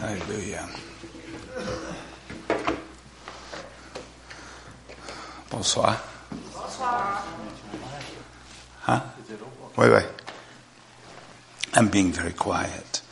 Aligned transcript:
Alléluia. 0.00 0.68
Bonsoir. 5.50 6.00
Bonsoir. 6.52 7.22
Huh? 8.82 9.00
Wait, 9.76 9.90
wait. 9.90 10.06
I'm 11.74 11.88
being 11.88 12.12
very 12.12 12.32
quiet. 12.32 13.02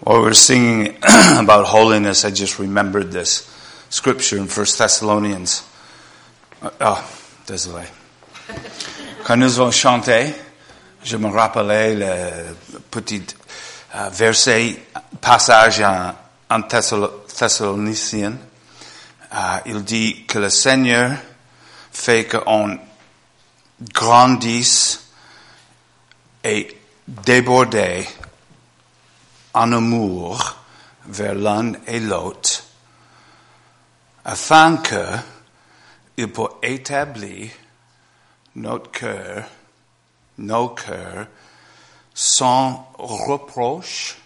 While 0.00 0.22
we're 0.22 0.34
singing 0.34 0.96
about 1.02 1.66
holiness, 1.66 2.24
I 2.24 2.30
just 2.30 2.58
remembered 2.58 3.12
this 3.12 3.48
scripture 3.90 4.38
in 4.38 4.46
First 4.46 4.78
Thessalonians. 4.78 5.62
Uh, 6.62 6.70
oh, 6.80 7.10
désolé. 7.46 7.86
Quand 9.24 9.38
nous 9.38 9.58
avons 9.58 9.70
chanté, 9.70 10.34
je 11.02 11.16
me 11.16 11.28
rappelais 11.28 11.94
le 11.94 12.54
petit 12.90 13.24
euh, 13.94 14.08
verset, 14.10 14.82
passage 15.20 15.80
en, 15.80 16.14
en. 16.50 16.62
Euh, 19.30 19.58
il 19.66 19.84
dit 19.84 20.24
que 20.26 20.38
le 20.38 20.50
Seigneur 20.50 21.12
fait 21.92 22.26
qu'on 22.26 22.78
grandisse 23.92 25.04
et 26.42 26.80
déborde 27.06 28.04
en 29.54 29.72
amour 29.72 30.56
vers 31.06 31.34
l'un 31.34 31.72
et 31.86 32.00
l'autre, 32.00 32.64
afin 34.24 34.78
que 34.78 35.04
il 36.16 36.32
peut 36.32 36.48
établir 36.62 37.50
notre 38.56 38.90
cœur, 38.90 39.44
nos 40.38 40.70
cœurs, 40.70 41.26
sans 42.14 42.92
reproche 42.98 44.16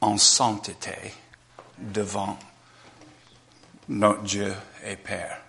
en 0.00 0.18
sainteté 0.18 1.14
devant 1.78 2.38
notre 3.88 4.22
Dieu 4.22 4.54
et 4.84 4.96
Père. 4.96 5.40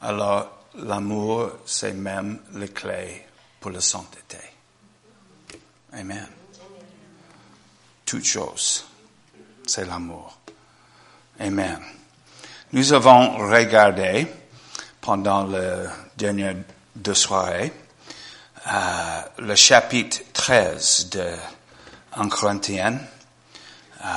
Alors, 0.00 0.66
l'amour, 0.74 1.50
c'est 1.64 1.92
même 1.92 2.40
la 2.52 2.68
clé 2.68 3.26
pour 3.60 3.70
la 3.70 3.80
sainteté. 3.80 4.38
Amen. 5.92 6.28
Toute 8.04 8.24
chose, 8.24 8.86
c'est 9.66 9.86
l'amour. 9.86 10.38
Amen. 11.40 11.80
Nous 12.72 12.92
avons 12.92 13.36
regardé 13.48 14.26
pendant 15.00 15.44
le 15.44 15.88
dernier 16.16 16.56
deux 16.94 17.14
soirées 17.14 17.72
euh, 18.66 19.20
le 19.38 19.54
chapitre 19.54 20.18
13 20.32 21.10
de 21.10 21.24
1 22.16 22.28
Corinthiens. 22.28 22.98
Euh, 24.04 24.08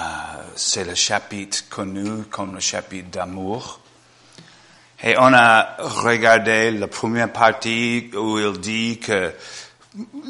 c'est 0.55 0.85
le 0.85 0.95
chapitre 0.95 1.65
connu 1.69 2.23
comme 2.31 2.55
le 2.55 2.59
chapitre 2.59 3.09
d'amour. 3.11 3.79
Et 5.03 5.15
on 5.17 5.33
a 5.33 5.77
regardé 5.79 6.71
la 6.71 6.87
première 6.87 7.31
partie 7.31 8.09
où 8.15 8.39
il 8.39 8.59
dit 8.59 8.99
que 8.99 9.33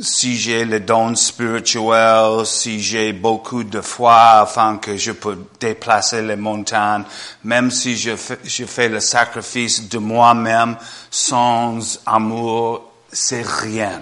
si 0.02 0.38
j'ai 0.38 0.64
le 0.66 0.80
don 0.80 1.16
spirituel, 1.16 2.45
si 2.45 2.81
j'ai 2.81 3.14
beaucoup 3.14 3.64
de 3.64 3.81
foi 3.81 4.42
afin 4.42 4.78
que 4.78 4.95
je 4.95 5.12
peux 5.12 5.38
déplacer 5.59 6.22
les 6.22 6.36
montagnes, 6.36 7.03
même 7.44 7.72
si 7.72 7.97
je 7.97 8.16
fais, 8.16 8.40
je 8.44 8.66
fais 8.66 8.90
le 8.90 9.00
sacrifice 9.00 9.90
de 9.90 9.97
moi-même 9.97 10.78
sans 11.09 12.00
amour, 12.06 12.89
c'est 13.12 13.46
rien. 13.46 14.02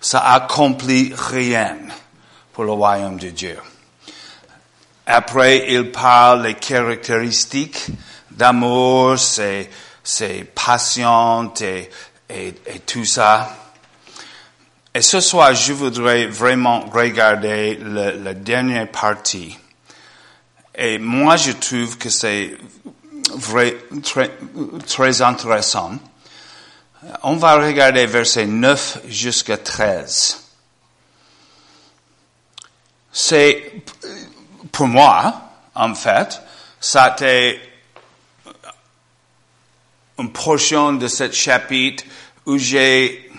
Ça 0.00 0.20
accomplit 0.20 1.12
rien 1.16 1.76
pour 2.52 2.64
le 2.64 2.72
royaume 2.72 3.18
de 3.18 3.30
Dieu. 3.30 3.58
Après, 5.06 5.66
il 5.68 5.90
parle 5.90 6.44
des 6.44 6.54
caractéristiques 6.54 7.86
d'amour, 8.30 9.18
c'est, 9.18 9.70
c'est 10.02 10.44
patient 10.54 11.52
et, 11.60 11.90
et, 12.30 12.54
et 12.66 12.78
tout 12.80 13.04
ça. 13.04 13.50
Et 14.94 15.02
ce 15.02 15.20
soir, 15.20 15.54
je 15.54 15.72
voudrais 15.72 16.26
vraiment 16.26 16.80
regarder 16.80 17.78
la 17.82 18.34
dernière 18.34 18.90
partie. 18.90 19.58
Et 20.74 20.98
moi, 20.98 21.36
je 21.36 21.52
trouve 21.52 21.98
que 21.98 22.08
c'est 22.10 22.56
vrai, 23.34 23.76
très, 24.02 24.30
très 24.86 25.20
intéressant. 25.20 25.92
On 27.22 27.36
va 27.36 27.56
regarder 27.56 28.06
versets 28.06 28.46
9 28.46 28.98
jusqu'à 29.08 29.58
13. 29.58 30.40
C'est, 33.12 33.72
pour 34.72 34.86
moi, 34.86 35.42
en 35.74 35.94
fait, 35.94 36.40
c'était 36.80 37.60
une 40.18 40.32
portion 40.32 40.92
de 40.94 41.08
ce 41.08 41.30
chapitre 41.30 42.04
où 42.46 42.58
j'ai 42.58 43.30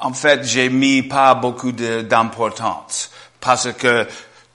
en 0.00 0.12
fait, 0.12 0.44
j'ai 0.44 0.68
mis 0.68 1.02
pas 1.02 1.34
beaucoup 1.34 1.72
d'importance 1.72 3.10
parce 3.40 3.72
que 3.72 4.06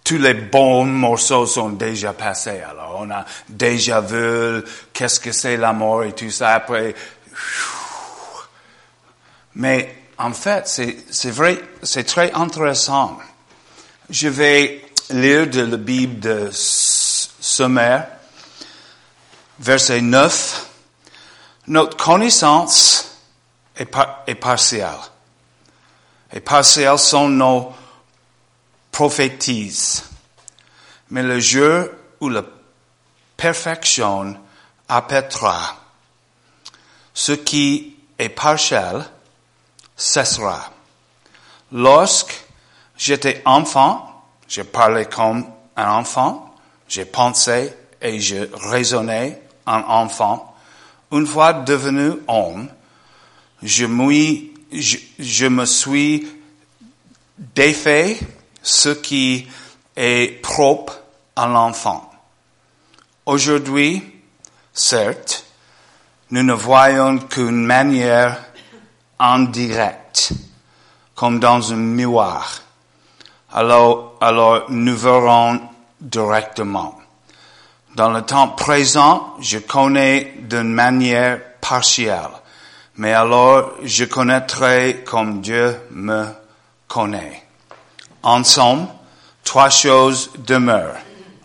tous 0.03 0.17
les 0.17 0.33
bons 0.33 0.85
morceaux 0.85 1.45
sont 1.45 1.69
déjà 1.69 2.13
passés. 2.13 2.61
Alors, 2.61 2.97
on 2.99 3.09
a 3.09 3.25
déjà 3.47 4.01
vu 4.01 4.63
qu'est-ce 4.91 5.19
que 5.19 5.31
c'est 5.31 5.57
la 5.57 5.73
mort 5.73 6.03
et 6.03 6.13
tout 6.13 6.29
ça. 6.29 6.55
Après, 6.55 6.93
mais 9.55 9.95
en 10.17 10.33
fait, 10.33 10.67
c'est 10.67 11.31
vrai, 11.31 11.59
c'est 11.81 12.03
très 12.03 12.31
intéressant. 12.33 13.17
Je 14.09 14.27
vais 14.27 14.85
lire 15.09 15.47
de 15.49 15.61
la 15.61 15.77
Bible 15.77 16.19
de 16.19 16.49
Sommaire, 16.51 18.07
verset 19.59 20.01
9. 20.01 20.67
Notre 21.67 21.95
connaissance 21.95 23.19
est, 23.77 23.89
est 24.27 24.35
partielle 24.35 24.89
et 26.33 26.39
partiels 26.39 26.97
sont 26.97 27.29
nos 27.29 27.71
prophétises. 28.93 30.05
Mais 31.09 31.23
le 31.23 31.41
jour 31.41 31.87
où 32.21 32.29
la 32.29 32.43
perfection 33.35 34.37
apparaîtra, 34.87 35.75
ce 37.13 37.33
qui 37.33 37.95
est 38.17 38.29
partiel 38.29 39.05
cessera. 39.97 40.71
Lorsque 41.71 42.45
j'étais 42.97 43.41
enfant, 43.45 44.23
j'ai 44.47 44.63
parlé 44.63 45.05
comme 45.05 45.45
un 45.75 45.91
enfant, 45.91 46.55
j'ai 46.87 47.05
pensé 47.05 47.73
et 48.01 48.19
je 48.19 48.47
raisonnais 48.69 49.41
en 49.65 49.81
enfant. 49.81 50.55
Une 51.11 51.25
fois 51.25 51.53
devenu 51.53 52.13
homme, 52.27 52.69
je 53.61 53.85
je, 54.71 54.97
je 55.19 55.45
me 55.45 55.65
suis 55.65 56.27
défait 57.37 58.19
ce 58.63 58.89
qui 58.89 59.47
est 59.95 60.41
propre 60.41 60.99
à 61.35 61.45
l'enfant. 61.45 62.09
Aujourd'hui, 63.27 64.01
certes, 64.73 65.45
nous 66.31 66.41
ne 66.41 66.53
voyons 66.53 67.19
qu'une 67.19 67.65
manière 67.65 68.43
indirecte, 69.19 70.33
comme 71.13 71.39
dans 71.39 71.71
un 71.71 71.77
miroir. 71.77 72.61
Alors, 73.51 74.15
alors 74.19 74.65
nous 74.69 74.97
verrons 74.97 75.61
directement. 76.01 76.99
Dans 77.95 78.09
le 78.09 78.23
temps 78.23 78.47
présent, 78.47 79.35
je 79.39 79.59
connais 79.59 80.33
d'une 80.39 80.73
manière 80.73 81.39
partielle 81.61 82.31
mais 82.95 83.13
alors 83.13 83.73
je 83.83 84.05
connaîtrai 84.05 85.03
comme 85.05 85.41
Dieu 85.41 85.75
me 85.91 86.25
connaît. 86.87 87.42
En 88.23 88.43
somme, 88.43 88.87
trois 89.43 89.69
choses 89.69 90.31
demeurent. 90.37 90.97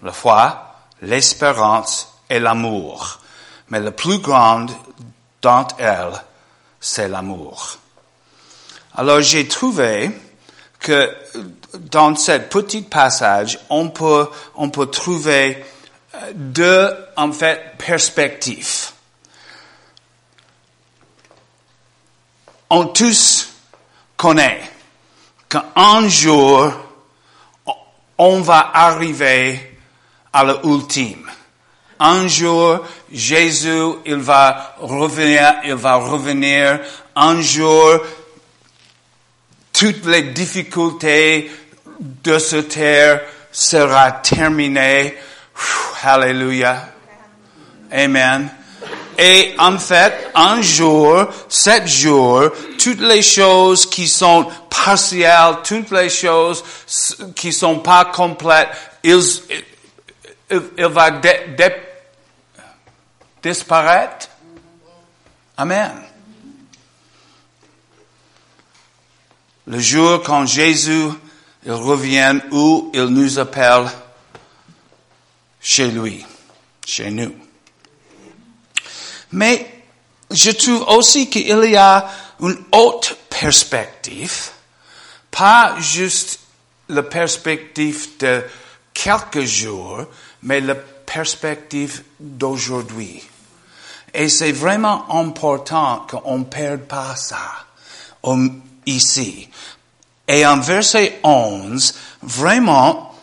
La 0.02 0.12
foi, 0.12 0.74
l'espérance 1.02 2.12
et 2.30 2.38
l'amour. 2.38 3.20
Mais 3.68 3.80
la 3.80 3.90
plus 3.90 4.18
grande 4.18 4.70
d'entre 5.42 5.74
elles, 5.78 6.22
c'est 6.80 7.08
l'amour. 7.08 7.78
Alors 8.96 9.20
j'ai 9.20 9.46
trouvé 9.48 10.10
que 10.78 11.14
dans 11.74 12.14
cette 12.16 12.48
petite 12.48 12.88
passage, 12.88 13.58
on 13.68 13.90
peut, 13.90 14.28
on 14.54 14.70
peut 14.70 14.86
trouver 14.86 15.64
deux, 16.34 16.96
en 17.16 17.32
fait, 17.32 17.74
perspectives. 17.78 18.92
on 22.70 22.86
tous 22.86 23.48
connaît 24.16 24.60
qu'un 25.48 26.08
jour, 26.08 26.72
on 28.18 28.40
va 28.40 28.70
arriver 28.74 29.78
à 30.32 30.44
l'ultime. 30.44 31.30
Un 32.00 32.28
jour, 32.28 32.84
Jésus, 33.10 33.94
il 34.06 34.16
va 34.16 34.76
revenir, 34.78 35.54
il 35.64 35.74
va 35.74 35.96
revenir. 35.96 36.80
Un 37.16 37.40
jour, 37.40 38.00
toutes 39.72 40.06
les 40.06 40.22
difficultés 40.22 41.50
de 41.98 42.38
ce 42.38 42.56
terre 42.56 43.22
sera 43.50 44.12
terminées. 44.12 45.14
Hallelujah. 46.02 46.90
Amen. 47.90 48.48
Et 49.18 49.54
en 49.58 49.76
fait, 49.78 50.30
un 50.34 50.62
jour, 50.62 51.26
sept 51.48 51.88
jours, 51.88 52.50
toutes 52.78 53.00
les 53.00 53.22
choses 53.22 53.84
qui 53.84 54.06
sont 54.06 54.46
partielles, 54.70 55.56
toutes 55.64 55.90
les 55.90 56.08
choses 56.08 56.62
qui 57.34 57.52
sont 57.52 57.80
pas 57.80 58.04
complètes, 58.04 58.68
il, 59.02 59.20
il 60.50 60.88
disparaître. 63.42 64.28
Amen. 65.56 65.92
Le 69.66 69.80
jour 69.80 70.22
quand 70.22 70.46
Jésus 70.46 71.08
revient 71.66 72.40
où 72.52 72.90
il 72.94 73.06
nous 73.06 73.38
appelle 73.38 73.86
chez 75.60 75.88
lui, 75.88 76.24
chez 76.86 77.10
nous. 77.10 77.34
Mais 79.32 79.82
je 80.30 80.50
trouve 80.50 80.82
aussi 80.88 81.28
qu'il 81.28 81.48
y 81.48 81.76
a 81.76 82.08
une 82.40 82.58
autre 82.72 83.16
perspective, 83.28 84.50
pas 85.30 85.76
juste 85.78 86.40
la 86.88 87.02
perspective 87.02 88.18
de 88.18 88.44
quelques 88.94 89.44
jours, 89.44 90.06
mais 90.42 90.60
la 90.60 90.74
perspective 90.74 92.02
d'aujourd'hui. 92.18 93.22
Et 94.14 94.28
c'est 94.28 94.52
vraiment 94.52 95.04
important 95.10 96.06
qu'on 96.08 96.38
ne 96.38 96.44
perde 96.44 96.82
pas 96.82 97.14
ça 97.16 97.66
ici. 98.86 99.48
Et 100.26 100.44
en 100.44 100.60
verset 100.60 101.20
11, 101.22 101.94
vraiment, 102.22 103.14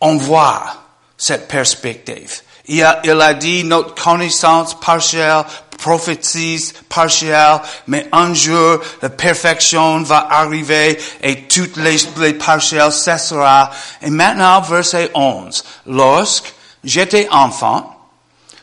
on 0.00 0.16
voit 0.16 0.82
cette 1.16 1.48
perspective. 1.48 2.42
Il 2.68 2.82
a, 2.82 3.00
il 3.04 3.20
a 3.20 3.34
dit 3.34 3.64
notre 3.64 3.94
connaissance 3.94 4.78
partielle, 4.78 5.44
prophétie 5.78 6.72
partielle, 6.88 7.60
mais 7.86 8.08
un 8.12 8.34
jour 8.34 8.80
la 9.00 9.08
perfection 9.08 10.02
va 10.02 10.26
arriver 10.30 10.98
et 11.22 11.44
toutes 11.44 11.76
les, 11.78 11.96
les 12.18 12.34
partielles 12.34 12.92
cessera. 12.92 13.70
Et 14.02 14.10
maintenant, 14.10 14.60
verset 14.60 15.10
11. 15.14 15.64
Lorsque 15.86 16.52
j'étais 16.84 17.28
enfant, 17.30 17.96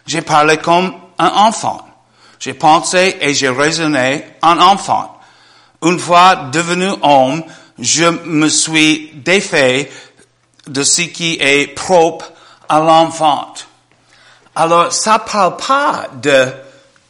j'ai 0.05 0.21
parlé 0.21 0.57
comme 0.57 0.93
un 1.17 1.27
enfant. 1.27 1.81
J'ai 2.39 2.53
pensé 2.53 3.17
et 3.21 3.33
j'ai 3.33 3.49
raisonné 3.49 4.23
en 4.43 4.59
enfant. 4.59 5.19
Une 5.81 5.97
fois 5.97 6.35
devenu 6.51 6.89
homme, 7.01 7.43
je 7.79 8.05
me 8.05 8.49
suis 8.49 9.11
défait 9.15 9.89
de 10.67 10.83
ce 10.83 11.01
qui 11.03 11.37
est 11.39 11.73
propre 11.73 12.31
à 12.69 12.79
l'enfant. 12.79 13.53
Alors, 14.55 14.91
ça 14.91 15.19
parle 15.19 15.57
pas 15.57 16.07
de 16.13 16.47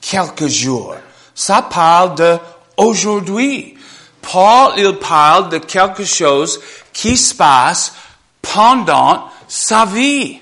quelques 0.01 0.47
jours. 0.47 0.95
Ça 1.33 1.62
parle 1.62 2.15
de 2.15 2.38
aujourd'hui. 2.77 3.77
Paul, 4.21 4.74
il 4.77 4.94
parle 4.97 5.50
de 5.50 5.59
quelque 5.59 6.03
chose 6.03 6.59
qui 6.92 7.15
se 7.15 7.36
passe 7.36 7.94
pendant 8.42 9.30
sa 9.47 9.86
vie. 9.86 10.39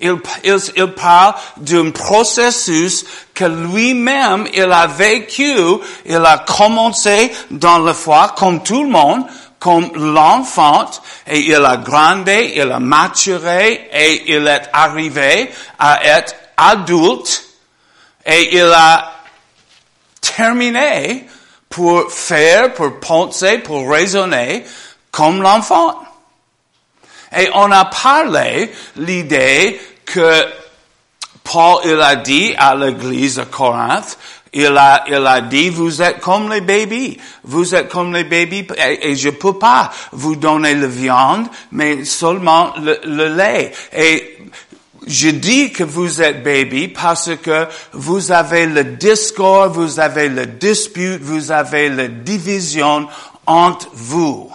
Il, 0.00 0.16
il, 0.44 0.58
il 0.76 0.86
parle 0.88 1.34
d'un 1.56 1.90
processus 1.90 3.04
que 3.34 3.44
lui-même, 3.44 4.46
il 4.54 4.70
a 4.70 4.86
vécu, 4.86 5.56
il 6.04 6.16
a 6.16 6.38
commencé 6.38 7.32
dans 7.50 7.78
la 7.78 7.94
foi 7.94 8.34
comme 8.36 8.62
tout 8.62 8.84
le 8.84 8.90
monde, 8.90 9.24
comme 9.58 9.90
l'enfant, 9.94 10.90
et 11.26 11.40
il 11.40 11.64
a 11.64 11.76
grandi, 11.78 12.52
il 12.54 12.70
a 12.70 12.78
maturé, 12.78 13.88
et 13.92 14.32
il 14.32 14.46
est 14.46 14.68
arrivé 14.72 15.50
à 15.78 16.04
être 16.04 16.34
adulte, 16.56 17.44
et 18.24 18.56
il 18.56 18.72
a 18.72 19.12
terminé 20.20 21.26
pour 21.68 22.10
faire, 22.10 22.72
pour 22.74 23.00
penser, 23.00 23.58
pour 23.58 23.90
raisonner 23.90 24.64
comme 25.10 25.42
l'enfant. 25.42 25.98
Et 27.36 27.50
on 27.54 27.70
a 27.70 27.84
parlé 27.86 28.72
l'idée 28.96 29.80
que 30.04 30.46
Paul, 31.44 31.80
il 31.84 32.00
a 32.00 32.16
dit 32.16 32.54
à 32.58 32.74
l'église 32.74 33.36
de 33.36 33.44
Corinthe, 33.44 34.18
il 34.52 34.76
a, 34.76 35.04
il 35.08 35.26
a 35.26 35.40
dit, 35.40 35.68
vous 35.68 36.00
êtes 36.00 36.20
comme 36.20 36.50
les 36.50 36.60
bébés. 36.60 37.18
Vous 37.44 37.74
êtes 37.74 37.88
comme 37.88 38.14
les 38.14 38.24
bébés 38.24 38.66
et, 39.02 39.14
je 39.14 39.30
peux 39.30 39.58
pas 39.58 39.90
vous 40.12 40.36
donner 40.36 40.74
la 40.74 40.86
viande, 40.86 41.46
mais 41.72 42.04
seulement 42.04 42.72
le, 42.80 42.98
le 43.04 43.28
lait. 43.28 43.72
Et 43.92 44.38
je 45.06 45.30
dis 45.30 45.72
que 45.72 45.84
vous 45.84 46.22
êtes 46.22 46.42
bébé 46.42 46.88
parce 46.88 47.30
que 47.36 47.66
vous 47.92 48.32
avez 48.32 48.66
le 48.66 48.84
discours, 48.84 49.68
vous 49.68 50.00
avez 50.00 50.28
le 50.28 50.46
dispute, 50.46 51.20
vous 51.20 51.50
avez 51.50 51.88
la 51.88 52.08
division 52.08 53.08
entre 53.46 53.88
vous. 53.92 54.52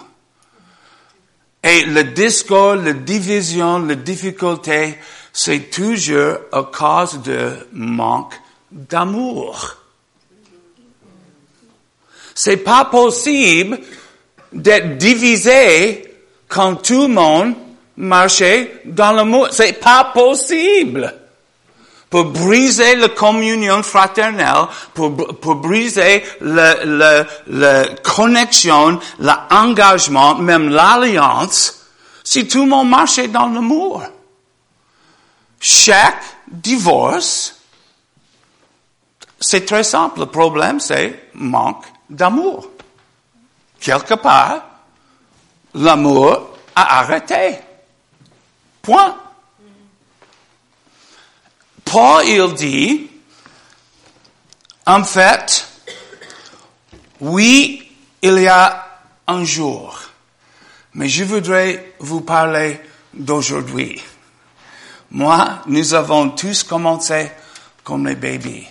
Et 1.62 1.84
le 1.86 2.04
discours, 2.04 2.74
la 2.74 2.92
division, 2.92 3.78
la 3.78 3.94
difficulté, 3.94 4.98
c'est 5.32 5.70
toujours 5.70 6.38
à 6.52 6.62
cause 6.64 7.20
de 7.22 7.66
manque 7.72 8.34
d'amour. 8.70 9.76
C'est 12.34 12.58
pas 12.58 12.86
possible 12.86 13.78
d'être 14.52 14.98
divisé 14.98 16.04
quand 16.48 16.76
tout 16.76 17.02
le 17.02 17.08
monde 17.08 17.54
marchait 17.96 18.82
dans 18.84 19.12
l'amour. 19.12 19.48
C'est 19.50 19.74
pas 19.74 20.04
possible. 20.12 21.14
Pour 22.10 22.26
briser 22.26 22.94
la 22.94 23.08
communion 23.08 23.82
fraternelle, 23.82 24.68
pour, 24.94 25.16
pour 25.40 25.56
briser 25.56 26.22
la 26.40 27.84
connexion, 28.04 29.00
l'engagement, 29.18 30.36
même 30.36 30.68
l'alliance, 30.68 31.86
si 32.22 32.46
tout 32.46 32.62
le 32.62 32.68
monde 32.68 32.88
marchait 32.88 33.28
dans 33.28 33.48
l'amour. 33.48 34.02
Chaque 35.58 36.22
divorce, 36.46 37.56
c'est 39.40 39.66
très 39.66 39.82
simple. 39.82 40.20
Le 40.20 40.26
problème, 40.26 40.78
c'est 40.78 41.30
manque 41.34 41.84
d'amour. 42.08 42.68
Quelque 43.80 44.14
part, 44.14 44.62
l'amour 45.74 46.56
a 46.74 46.98
arrêté. 47.00 47.58
Point. 48.82 49.16
Paul, 51.84 52.26
il 52.26 52.54
dit, 52.54 53.10
en 54.86 55.04
fait, 55.04 55.66
oui, 57.20 57.90
il 58.22 58.38
y 58.40 58.48
a 58.48 58.86
un 59.26 59.44
jour, 59.44 59.98
mais 60.94 61.08
je 61.08 61.24
voudrais 61.24 61.94
vous 62.00 62.22
parler 62.22 62.80
d'aujourd'hui. 63.12 64.02
Moi, 65.10 65.62
nous 65.66 65.94
avons 65.94 66.30
tous 66.30 66.64
commencé 66.64 67.30
comme 67.84 68.06
les 68.06 68.16
bébés. 68.16 68.66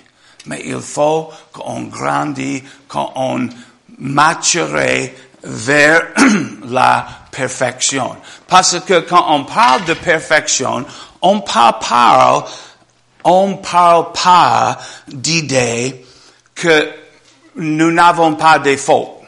Mais 0.45 0.61
il 0.65 0.81
faut 0.81 1.29
qu'on 1.51 1.83
grandisse, 1.83 2.63
qu'on 2.87 3.49
mature 3.97 4.77
vers 5.43 6.07
la 6.65 7.07
perfection. 7.31 8.15
Parce 8.47 8.79
que 8.81 9.01
quand 9.01 9.25
on 9.29 9.43
parle 9.43 9.85
de 9.85 9.93
perfection, 9.93 10.85
on 11.21 11.41
parle, 11.41 12.43
on 13.23 13.55
parle 13.57 14.11
pas 14.11 14.77
d'idée 15.07 16.05
que 16.55 16.89
nous 17.55 17.91
n'avons 17.91 18.35
pas 18.35 18.59
de 18.59 18.75
fautes. 18.75 19.19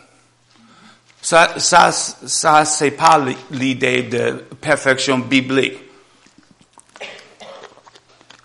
Ça, 1.22 1.54
ça, 1.58 1.92
ça, 1.92 2.66
c'est 2.66 2.92
pas 2.92 3.20
l'idée 3.50 4.04
de 4.04 4.46
perfection 4.62 5.18
biblique. 5.18 5.80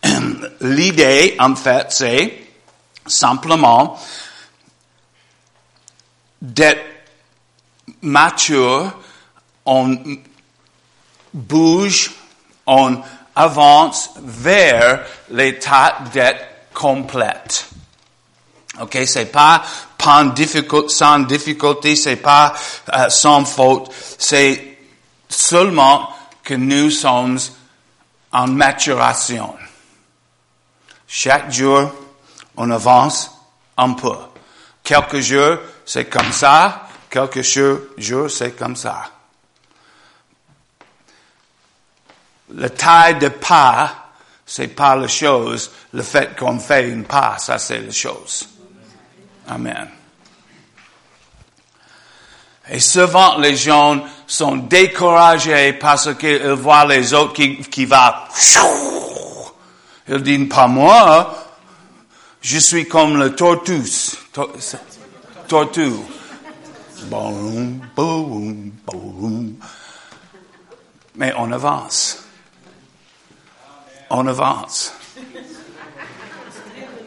L'idée, 0.63 1.37
en 1.39 1.55
fait, 1.57 1.87
c'est 1.91 2.40
simplement 3.07 3.99
d'être 6.41 6.85
mature, 8.03 8.93
on 9.67 9.99
bouge, 11.33 12.13
on 12.67 13.03
avance 13.35 14.11
vers 14.23 15.05
l'état 15.31 15.99
d'être 16.13 16.45
complète. 16.73 17.67
Ok, 18.81 18.99
c'est 19.05 19.31
pas 19.31 19.63
sans 19.99 20.25
difficulté, 21.21 21.97
c'est 21.97 22.17
pas 22.17 22.55
euh, 22.95 23.09
sans 23.11 23.45
faute, 23.45 23.93
c'est 24.19 24.79
seulement 25.29 26.09
que 26.43 26.55
nous 26.55 26.91
sommes 26.91 27.39
en 28.33 28.47
maturation. 28.47 29.55
Chaque 31.07 31.53
jour, 31.53 31.91
on 32.57 32.71
avance 32.71 33.31
un 33.77 33.93
peu. 33.93 34.17
quelques 34.83 35.21
jours, 35.21 35.59
c'est 35.85 36.07
comme 36.07 36.33
ça, 36.33 36.89
quelques 37.09 37.43
jours, 37.43 38.31
c'est 38.31 38.57
comme 38.57 38.77
ça. 38.77 39.11
La 42.55 42.69
taille 42.71 43.19
de 43.19 43.29
pas, 43.29 44.11
c'est 44.45 44.69
pas 44.69 44.97
la 44.97 45.07
chose. 45.07 45.71
Le 45.93 46.03
fait 46.03 46.37
qu'on 46.37 46.59
fait 46.59 46.89
une 46.89 47.05
pas, 47.05 47.37
ça 47.39 47.59
c'est 47.59 47.81
la 47.81 47.93
chose. 47.93 48.49
Amen. 49.49 49.89
Et 52.73 52.79
souvent, 52.79 53.37
les 53.39 53.57
gens 53.57 54.01
sont 54.29 54.57
découragés 54.57 55.73
parce 55.73 56.15
qu'ils 56.15 56.53
voient 56.53 56.85
les 56.85 57.13
autres 57.13 57.33
qui, 57.33 57.59
qui 57.63 57.85
vont. 57.85 57.97
Ils 60.09 60.23
disent, 60.23 60.49
pas 60.49 60.69
moi, 60.69 61.50
je 62.41 62.59
suis 62.59 62.87
comme 62.89 63.19
le. 63.19 63.35
Tortue. 63.35 63.83
Boum. 67.05 67.81
Mais 71.17 71.33
on 71.37 71.53
avance. 71.53 72.25
On 74.11 74.27
avance. 74.27 74.93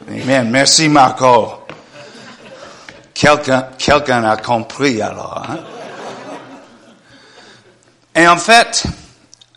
Amen. 0.07 0.49
Merci 0.49 0.89
Marco. 0.89 1.65
Quelqu'un, 3.13 3.69
quelqu'un 3.77 4.23
a 4.23 4.37
compris 4.37 5.01
alors. 5.01 5.45
Hein? 5.49 5.59
Et 8.15 8.27
en 8.27 8.37
fait, 8.37 8.83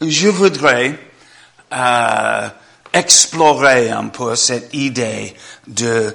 je 0.01 0.29
voudrais 0.29 0.99
euh, 1.73 2.49
explorer 2.97 3.91
un 3.91 4.09
peu 4.09 4.35
cette 4.37 4.73
idée 4.73 5.35
de 5.67 6.15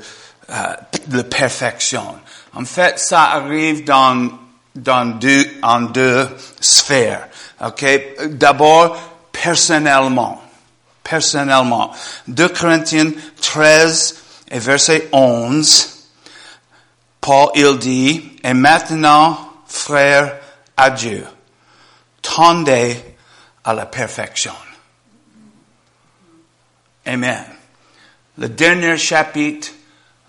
euh, 0.50 0.76
la 1.12 1.24
perfection. 1.24 2.16
En 2.56 2.66
fait, 2.66 3.00
ça 3.00 3.32
arrive 3.32 3.84
dans, 3.84 4.30
dans 4.76 5.06
deux, 5.06 5.46
en 5.62 5.82
deux 5.82 6.28
sphères. 6.60 7.28
Ok, 7.64 7.86
d'abord 8.30 8.98
personnellement, 9.32 10.42
personnellement. 11.04 11.92
2 12.28 12.50
Corinthiens 12.50 13.12
13 13.42 14.16
et 14.50 14.60
verset 14.60 15.10
11. 15.12 15.88
Paul, 17.22 17.52
il 17.54 17.78
dit, 17.78 18.32
et 18.44 18.54
maintenant, 18.54 19.38
frères, 19.68 20.38
adieu. 20.76 21.26
Tendez 22.24 22.98
à 23.64 23.76
la 23.76 23.86
perfection. 23.86 24.54
Amen. 27.06 27.46
Le 28.38 28.50
dernier 28.50 28.98
chapitre, 28.98 29.70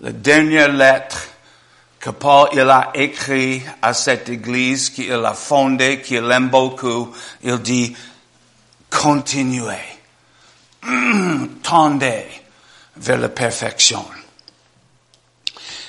la 0.01 0.13
dernière 0.13 0.73
lettre 0.73 1.29
que 2.01 2.11
Paul 2.11 2.59
a 2.69 2.91
écrit 2.95 3.63
à 3.81 3.95
cette 3.95 4.29
église 4.29 4.91
qu'il 4.91 5.13
a 5.13 5.35
fondée, 5.35 6.03
qu'il 6.03 6.29
aime 6.33 6.49
beaucoup, 6.49 7.15
il 7.43 7.59
dit, 7.59 7.95
continuez, 8.91 9.77
tendez 11.63 12.27
vers 12.97 13.19
la 13.19 13.29
perfection. 13.29 14.05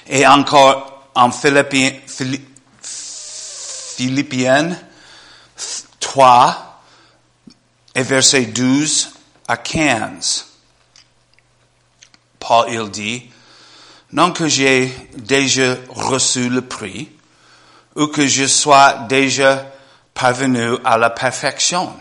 Et 0.07 0.27
encore, 0.27 1.09
en 1.15 1.31
Philippiens, 1.31 1.93
Philippiens 3.95 4.77
3 5.99 6.81
et 7.95 8.03
verset 8.03 8.45
12 8.45 9.13
à 9.47 9.57
15. 9.57 10.52
Paul 12.45 12.67
il 12.69 12.89
dit, 12.89 13.29
non 14.11 14.31
que 14.31 14.47
j'ai 14.47 14.91
déjà 15.15 15.75
reçu 15.89 16.49
le 16.49 16.61
prix, 16.61 17.09
ou 17.95 18.07
que 18.07 18.27
je 18.27 18.45
sois 18.45 19.05
déjà 19.07 19.71
parvenu 20.13 20.77
à 20.83 20.97
la 20.97 21.09
perfection, 21.09 21.93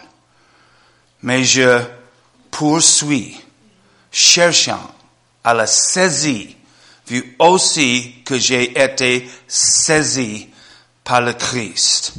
mais 1.22 1.44
je 1.44 1.80
poursuis, 2.50 3.38
cherchant 4.10 4.90
à 5.44 5.54
la 5.54 5.66
saisir 5.66 6.48
vu 7.06 7.36
aussi 7.38 8.22
que 8.24 8.38
j'ai 8.38 8.80
été 8.80 9.28
saisi 9.46 10.48
par 11.04 11.20
le 11.20 11.32
Christ. 11.32 12.14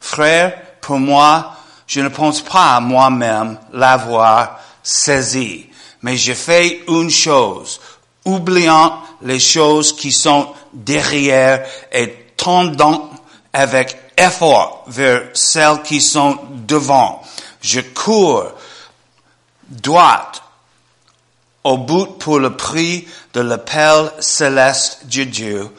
Frère, 0.00 0.60
pour 0.80 0.98
moi, 0.98 1.56
je 1.86 2.00
ne 2.00 2.08
pense 2.08 2.42
pas 2.42 2.80
moi-même 2.80 3.58
l'avoir 3.72 4.60
saisi, 4.82 5.66
mais 6.04 6.18
je 6.18 6.34
fais 6.34 6.82
une 6.86 7.08
chose, 7.08 7.80
oubliant 8.26 9.00
les 9.22 9.40
choses 9.40 9.96
qui 9.96 10.12
sont 10.12 10.52
derrière 10.74 11.66
et 11.90 12.26
tendant 12.36 13.08
avec 13.54 13.96
effort 14.14 14.84
vers 14.86 15.30
celles 15.32 15.80
qui 15.80 16.02
sont 16.02 16.38
devant. 16.66 17.22
Je 17.62 17.80
cours 17.80 18.52
droit 19.66 20.30
au 21.64 21.78
bout 21.78 22.18
pour 22.18 22.38
le 22.38 22.54
prix 22.54 23.08
de 23.32 23.40
l'appel 23.40 24.12
céleste 24.20 25.06
de 25.06 25.24
Dieu 25.24 25.70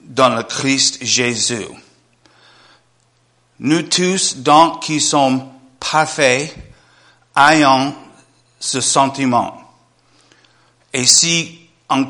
dans 0.00 0.30
le 0.30 0.42
Christ 0.44 1.04
Jésus. 1.04 1.68
Nous 3.58 3.82
tous, 3.82 4.38
donc, 4.38 4.80
qui 4.80 5.02
sommes 5.02 5.46
parfaits, 5.78 6.56
ayons 7.36 7.94
ce 8.58 8.80
sentiment. 8.80 9.65
Et 10.96 11.04
si 11.04 11.58
en, 11.90 12.04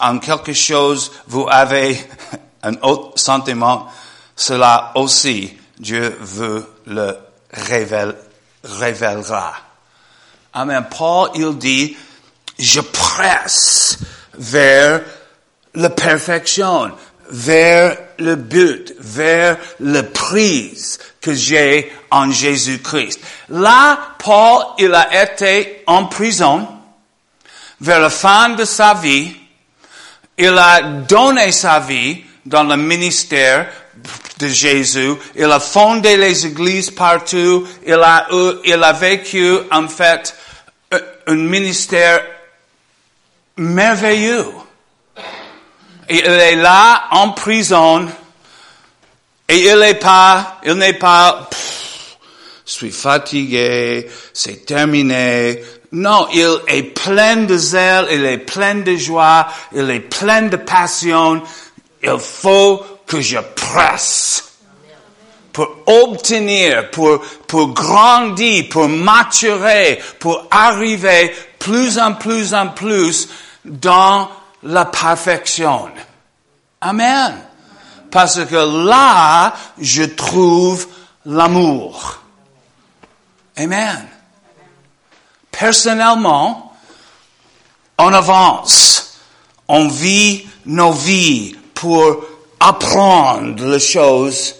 en 0.00 0.18
quelque 0.18 0.52
chose 0.52 1.12
vous 1.28 1.46
avez 1.48 1.96
un 2.64 2.74
autre 2.82 3.16
sentiment, 3.16 3.86
cela 4.34 4.90
aussi 4.96 5.56
Dieu 5.78 6.18
veut 6.20 6.68
le 6.86 7.16
révélera. 7.52 9.54
Amen. 10.52 10.84
Paul, 10.90 11.30
il 11.36 11.56
dit, 11.58 11.96
je 12.58 12.80
presse 12.80 13.98
vers 14.34 15.02
la 15.74 15.90
perfection, 15.90 16.90
vers 17.30 17.96
le 18.18 18.34
but, 18.34 18.94
vers 18.98 19.58
la 19.78 20.02
prise 20.02 20.98
que 21.20 21.34
j'ai 21.34 21.92
en 22.10 22.32
Jésus-Christ. 22.32 23.20
Là, 23.48 23.96
Paul, 24.18 24.64
il 24.78 24.92
a 24.92 25.22
été 25.22 25.84
en 25.86 26.06
prison 26.06 26.66
vers 27.80 28.00
la 28.00 28.10
fin 28.10 28.50
de 28.50 28.64
sa 28.64 28.94
vie. 28.94 29.34
Il 30.38 30.56
a 30.58 30.82
donné 30.82 31.52
sa 31.52 31.80
vie 31.80 32.22
dans 32.44 32.64
le 32.64 32.76
ministère 32.76 33.68
de 34.38 34.48
Jésus. 34.48 35.14
Il 35.34 35.50
a 35.50 35.60
fondé 35.60 36.16
les 36.16 36.46
églises 36.46 36.90
partout. 36.90 37.66
Il 37.86 37.94
a, 37.94 38.26
il 38.64 38.82
a 38.82 38.92
vécu, 38.92 39.58
en 39.70 39.88
fait, 39.88 40.34
un 41.26 41.34
ministère 41.34 42.20
merveilleux. 43.56 44.46
Il 46.08 46.24
est 46.24 46.56
là 46.56 47.04
en 47.10 47.30
prison 47.30 48.08
et 49.48 49.70
il 49.70 49.78
n'est 49.78 49.94
pas, 49.94 50.58
il 50.64 50.74
n'est 50.74 50.92
pas, 50.92 51.48
suis 52.72 52.90
fatigué, 52.90 54.08
c'est 54.32 54.66
terminé. 54.66 55.62
Non, 55.92 56.26
il 56.32 56.58
est 56.66 56.82
plein 56.82 57.36
de 57.36 57.56
zèle, 57.56 58.08
il 58.10 58.24
est 58.24 58.38
plein 58.38 58.74
de 58.74 58.96
joie, 58.96 59.46
il 59.72 59.88
est 59.90 60.00
plein 60.00 60.42
de 60.42 60.56
passion. 60.56 61.42
Il 62.02 62.18
faut 62.18 62.84
que 63.06 63.20
je 63.20 63.38
presse 63.54 64.52
pour 65.52 65.68
obtenir, 65.86 66.90
pour, 66.90 67.20
pour 67.46 67.68
grandir, 67.68 68.68
pour 68.68 68.88
maturer, 68.88 70.00
pour 70.18 70.46
arriver 70.50 71.34
plus 71.58 71.98
en 71.98 72.12
plus 72.12 72.52
en 72.52 72.68
plus 72.68 73.28
dans 73.64 74.28
la 74.64 74.84
perfection. 74.84 75.88
Amen. 76.80 77.36
Parce 78.10 78.44
que 78.44 78.86
là, 78.86 79.54
je 79.80 80.02
trouve 80.02 80.86
l'amour. 81.24 82.20
Amen. 83.58 84.08
Personnellement, 85.50 86.76
on 87.98 88.12
avance. 88.12 89.18
On 89.68 89.88
vit 89.88 90.46
nos 90.66 90.92
vies 90.92 91.56
pour 91.74 92.24
apprendre 92.60 93.64
les 93.66 93.80
choses 93.80 94.54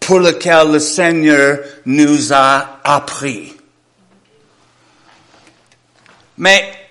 pour 0.00 0.20
lesquelles 0.20 0.72
le 0.72 0.80
Seigneur 0.80 1.58
nous 1.84 2.32
a 2.32 2.80
appris. 2.82 3.54
Mais 6.38 6.90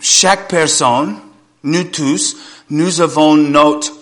chaque 0.00 0.48
personne, 0.48 1.20
nous 1.62 1.84
tous, 1.84 2.36
nous 2.70 3.00
avons 3.00 3.34
notre 3.34 3.92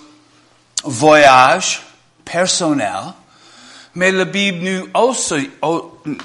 voyage 0.85 1.83
personnel, 2.31 3.15
mais 3.95 4.13
la 4.13 4.25
Bible 4.25 4.89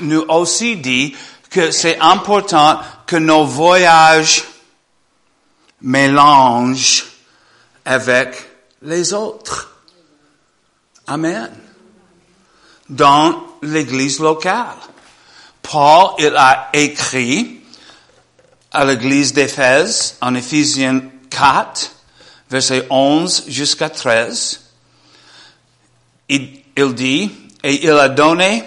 nous 0.01 0.25
aussi, 0.29 0.77
dit 0.77 1.15
que 1.49 1.71
c'est 1.71 1.99
important 1.99 2.79
que 3.05 3.15
nos 3.15 3.45
voyages 3.45 4.43
mélange 5.81 7.05
avec 7.85 8.35
les 8.81 9.13
autres. 9.13 9.71
Amen. 11.07 11.51
Dans 12.89 13.43
l'église 13.61 14.19
locale. 14.19 14.77
Paul, 15.61 16.15
il 16.19 16.35
a 16.35 16.69
écrit 16.73 17.61
à 18.71 18.85
l'église 18.85 19.33
d'Éphèse 19.33 20.17
en 20.21 20.35
Éphésiens 20.35 21.01
4, 21.29 21.91
verset 22.49 22.87
11 22.89 23.45
jusqu'à 23.47 23.89
13. 23.89 24.62
Il, 26.29 26.63
dit, 26.95 27.29
et 27.63 27.83
il 27.83 27.91
a 27.91 28.09
donné 28.09 28.63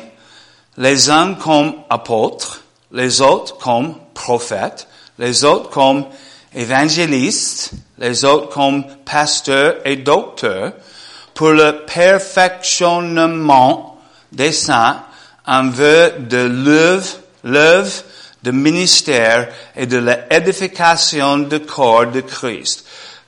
les 0.76 1.10
uns 1.10 1.34
comme 1.34 1.74
apôtres, 1.90 2.62
les 2.92 3.20
autres 3.20 3.58
comme 3.58 3.96
prophètes, 4.14 4.86
les 5.18 5.44
autres 5.44 5.70
comme 5.70 6.04
évangélistes, 6.54 7.72
les 7.98 8.24
autres 8.24 8.50
comme 8.50 8.84
pasteurs 9.04 9.74
et 9.84 9.96
docteurs, 9.96 10.74
pour 11.34 11.50
le 11.50 11.84
perfectionnement 11.84 13.98
des 14.32 14.52
saints 14.52 15.02
en 15.46 15.68
vue 15.68 16.12
de 16.18 16.38
l'œuvre, 16.38 17.06
l'œuvre 17.44 17.92
de 18.42 18.50
ministère 18.50 19.48
et 19.74 19.86
de 19.86 19.98
l'édification 19.98 21.38
du 21.38 21.60
corps 21.60 22.06
de 22.06 22.20
Christ, 22.20 22.84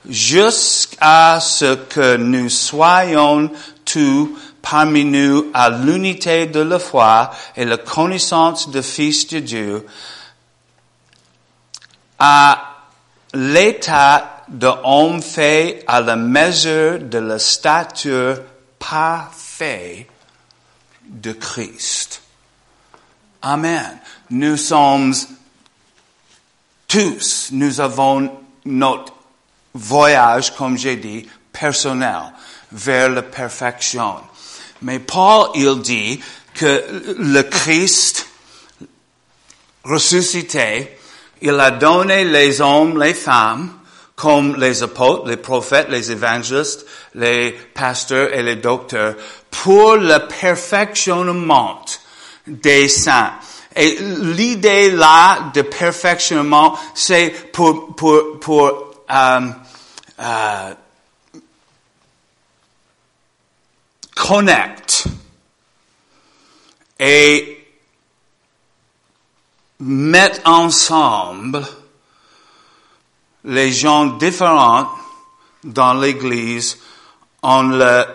jusqu'à 0.07 1.39
ce 1.39 1.73
que 1.75 2.17
nous 2.17 2.49
soyons 2.49 3.49
tous 3.91 4.37
parmi 4.61 5.03
nous 5.03 5.47
à 5.53 5.69
l'unité 5.69 6.45
de 6.45 6.59
la 6.59 6.79
foi 6.79 7.31
et 7.55 7.65
la 7.65 7.77
connaissance 7.77 8.69
du 8.69 8.83
Fils 8.83 9.27
de 9.27 9.39
Dieu, 9.39 9.85
à 12.19 12.75
l'état 13.33 14.43
de 14.47 14.69
homme 14.83 15.21
fait 15.21 15.83
à 15.87 16.01
la 16.01 16.15
mesure 16.15 16.99
de 16.99 17.17
la 17.17 17.39
stature 17.39 18.41
parfaite 18.77 20.07
de 21.07 21.31
Christ. 21.31 22.21
Amen. 23.41 23.99
Nous 24.29 24.57
sommes 24.57 25.13
tous, 26.87 27.49
nous 27.51 27.79
avons 27.79 28.31
notre 28.65 29.13
voyage, 29.73 30.53
comme 30.55 30.77
j'ai 30.77 30.97
dit, 30.97 31.27
personnel 31.51 32.33
vers 32.71 33.09
la 33.09 33.21
perfection. 33.21 34.15
Mais 34.81 34.99
Paul, 34.99 35.49
il 35.55 35.81
dit 35.81 36.19
que 36.53 37.15
le 37.17 37.41
Christ 37.43 38.27
ressuscité, 39.83 40.97
il 41.41 41.59
a 41.59 41.71
donné 41.71 42.25
les 42.25 42.61
hommes, 42.61 43.01
les 43.01 43.13
femmes, 43.13 43.73
comme 44.15 44.57
les 44.57 44.83
apôtres, 44.83 45.27
les 45.27 45.37
prophètes, 45.37 45.87
les 45.89 46.11
évangélistes, 46.11 46.85
les 47.15 47.51
pasteurs 47.51 48.33
et 48.33 48.43
les 48.43 48.57
docteurs, 48.57 49.15
pour 49.49 49.95
le 49.95 50.19
perfectionnement 50.27 51.81
des 52.45 52.89
saints. 52.89 53.33
Et 53.75 53.97
l'idée 53.99 54.91
là 54.91 55.51
de 55.53 55.61
perfectionnement, 55.61 56.77
c'est 56.93 57.29
pour, 57.53 57.95
pour, 57.95 58.39
pour 58.41 58.93
euh, 59.09 59.39
euh, 60.19 60.73
connect 64.19 65.07
et 66.99 67.65
mettre 69.79 70.41
ensemble 70.43 71.65
les 73.45 73.71
gens 73.71 74.05
différents 74.17 74.89
dans 75.63 75.93
l'Église 75.93 76.77
en 77.41 77.63
la 77.63 78.07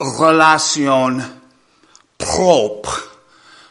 relation 0.00 1.18
propre 2.18 3.08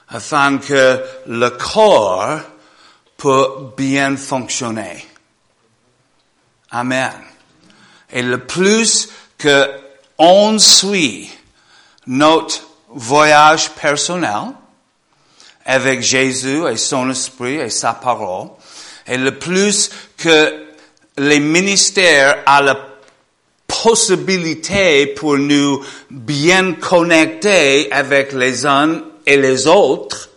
afin 0.08 0.60
que 0.60 1.04
le 1.28 1.50
corps 1.50 2.40
peut 3.18 3.74
bien 3.76 4.16
fonctionner. 4.16 5.06
Amen. 6.72 7.12
Et 8.12 8.22
le 8.22 8.46
plus 8.46 9.10
que 9.38 9.87
on 10.18 10.58
suit 10.60 11.30
notre 12.06 12.62
voyage 12.90 13.72
personnel 13.72 14.54
avec 15.66 16.02
Jésus 16.02 16.66
et 16.68 16.78
son 16.78 17.10
esprit 17.10 17.56
et 17.56 17.70
sa 17.70 17.94
parole, 17.94 18.50
et 19.06 19.18
le 19.18 19.38
plus 19.38 19.90
que 20.18 20.66
les 21.18 21.40
ministères 21.40 22.44
ont 22.48 22.64
la 22.64 22.78
possibilité 23.68 25.08
pour 25.08 25.38
nous 25.38 25.84
bien 26.10 26.74
connecter 26.74 27.92
avec 27.92 28.32
les 28.32 28.66
uns 28.66 29.02
et 29.26 29.38
les 29.38 29.68
autres, 29.68 30.30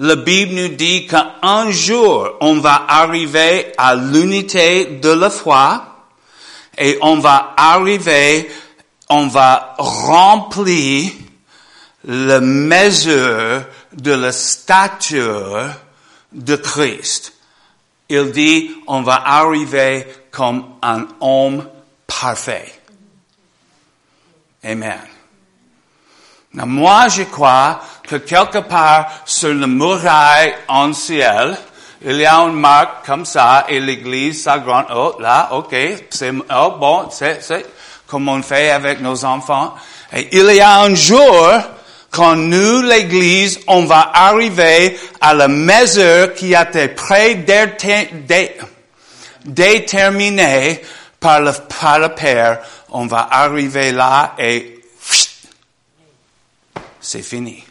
la 0.00 0.14
Bible 0.14 0.54
nous 0.54 0.68
dit 0.68 1.06
qu'un 1.06 1.70
jour, 1.70 2.28
on 2.40 2.60
va 2.60 2.84
arriver 2.86 3.72
à 3.76 3.96
l'unité 3.96 4.84
de 4.84 5.08
la 5.08 5.28
foi 5.30 5.88
et 6.76 6.98
on 7.00 7.18
va 7.18 7.54
arriver, 7.56 8.48
on 9.08 9.28
va 9.28 9.74
remplir 9.78 11.12
la 12.04 12.40
mesure 12.40 13.64
de 13.92 14.12
la 14.12 14.32
stature 14.32 15.70
de 16.32 16.56
Christ. 16.56 17.32
Il 18.08 18.32
dit, 18.32 18.70
on 18.86 19.02
va 19.02 19.22
arriver 19.24 20.06
comme 20.30 20.76
un 20.82 21.06
homme 21.20 21.66
parfait. 22.06 22.72
Amen. 24.64 25.00
moi, 26.52 27.08
je 27.08 27.22
crois 27.24 27.80
que 28.02 28.16
quelque 28.16 28.58
part 28.58 29.10
sur 29.24 29.54
le 29.54 29.66
muraille 29.66 30.54
en 30.68 30.92
ciel, 30.92 31.56
il 32.04 32.16
y 32.16 32.26
a 32.26 32.36
une 32.40 32.54
marque 32.54 33.04
comme 33.06 33.24
ça 33.24 33.66
et 33.68 33.80
l'église 33.80 34.42
s'agrandit. 34.42 34.92
Oh, 34.94 35.16
là, 35.20 35.48
ok, 35.52 35.74
c'est, 36.10 36.32
oh, 36.32 36.74
bon, 36.78 37.08
c'est, 37.10 37.42
c'est 37.42 37.66
comme 38.08 38.28
on 38.28 38.42
fait 38.42 38.70
avec 38.70 39.00
nos 39.00 39.24
enfants. 39.24 39.74
Et 40.12 40.28
il 40.32 40.54
y 40.54 40.60
a 40.60 40.80
un 40.80 40.94
jour 40.94 41.60
quand 42.10 42.36
nous, 42.36 42.82
l'Église, 42.82 43.60
on 43.66 43.84
va 43.84 44.10
arriver 44.12 44.98
à 45.20 45.34
la 45.34 45.46
mesure 45.46 46.34
qui 46.34 46.54
a 46.54 46.68
été 46.68 46.88
prédéterminée 46.88 48.56
par 51.20 51.40
le, 51.40 51.52
par 51.52 51.98
le 51.98 52.08
Père, 52.14 52.60
on 52.90 53.06
va 53.06 53.28
arriver 53.30 53.92
là 53.92 54.34
et 54.38 54.80
c'est 57.00 57.22
fini. 57.22 57.62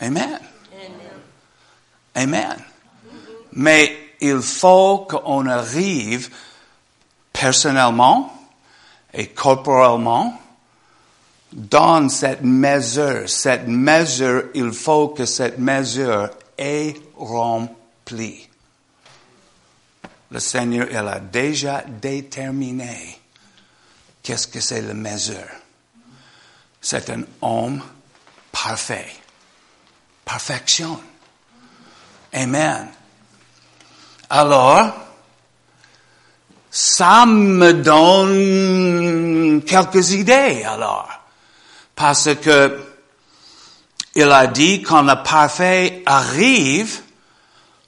Amen. 0.00 0.40
Amen. 2.14 2.56
Mais 3.52 4.14
il 4.20 4.40
faut 4.40 5.06
qu'on 5.08 5.46
arrive 5.46 6.30
personnellement 7.32 8.33
et 9.14 9.28
corporellement 9.28 10.40
dans 11.54 12.08
cette 12.08 12.42
mesure, 12.42 13.28
cette 13.28 13.68
mesure, 13.68 14.46
il 14.54 14.72
faut 14.72 15.08
que 15.08 15.24
cette 15.24 15.58
mesure 15.58 16.30
est 16.58 16.96
remplie. 17.16 18.48
Le 20.32 20.40
Seigneur, 20.40 20.88
il 20.90 20.96
a 20.96 21.20
déjà 21.20 21.84
déterminé 21.86 23.20
qu'est-ce 24.20 24.48
que 24.48 24.58
c'est 24.58 24.82
la 24.82 24.94
mesure. 24.94 25.46
C'est 26.80 27.08
un 27.10 27.22
homme 27.40 27.80
parfait. 28.50 29.12
Perfection. 30.24 31.00
Amen. 32.32 32.88
Alors, 34.28 34.92
ça 36.76 37.24
me 37.24 37.72
donne 37.72 39.62
quelques 39.62 40.10
idées 40.10 40.64
alors. 40.64 41.08
Parce 41.94 42.34
que 42.34 42.82
il 44.16 44.28
a 44.28 44.48
dit 44.48 44.82
quand 44.82 45.02
le 45.02 45.22
parfait 45.22 46.02
arrive, 46.04 47.00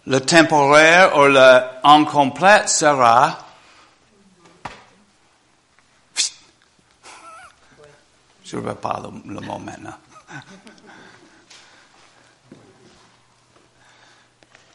le 0.06 0.20
temporaire 0.20 1.18
ou 1.18 1.24
le 1.24 2.68
sera 2.68 3.38
Je 8.44 8.56
ne 8.56 8.60
veux 8.60 8.74
pas 8.76 9.02
le, 9.02 9.34
le 9.34 9.40
mot 9.40 9.58
maintenant. 9.58 9.96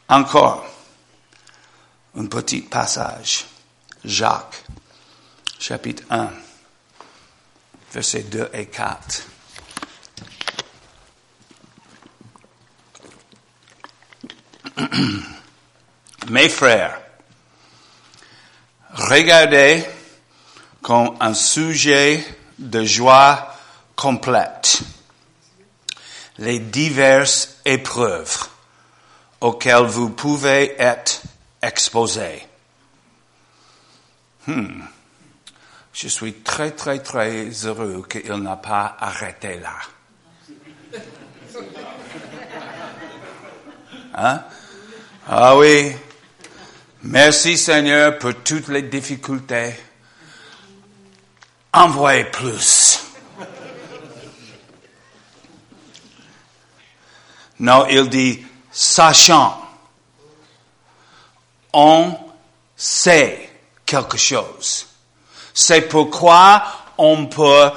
Encore 0.09 0.65
un 2.17 2.25
petit 2.25 2.59
passage. 2.59 3.45
Jacques, 4.03 4.63
chapitre 5.59 6.03
1 6.09 6.31
versets 7.93 8.23
2 8.23 8.49
et 8.53 8.65
4. 8.67 9.27
Mes 16.29 16.49
frères, 16.49 16.99
regardez 18.93 19.83
comme 20.81 21.15
un 21.19 21.33
sujet 21.33 22.25
de 22.57 22.83
joie 22.85 23.55
complète 23.95 24.79
les 26.37 26.59
diverses 26.59 27.57
épreuves 27.65 28.47
auxquelles 29.41 29.85
vous 29.85 30.09
pouvez 30.09 30.75
être 30.79 31.21
exposé. 31.61 32.47
Hmm. 34.51 34.81
Je 35.93 36.09
suis 36.09 36.33
très, 36.33 36.71
très, 36.71 36.99
très 36.99 37.49
heureux 37.65 38.05
qu'il 38.09 38.33
n'a 38.33 38.57
pas 38.57 38.97
arrêté 38.99 39.59
là. 39.59 39.77
Hein? 44.13 44.43
Ah 45.29 45.55
oui. 45.55 45.95
Merci 47.03 47.57
Seigneur 47.57 48.19
pour 48.19 48.43
toutes 48.43 48.67
les 48.67 48.81
difficultés. 48.81 49.73
Envoyez 51.71 52.25
plus. 52.25 53.05
Non, 57.59 57.85
il 57.89 58.09
dit 58.09 58.45
sachant. 58.69 59.65
On 61.71 62.17
sait 62.75 63.50
quelque 63.91 64.17
chose. 64.17 64.87
C'est 65.53 65.81
pourquoi 65.81 66.63
on 66.97 67.25
peut 67.25 67.71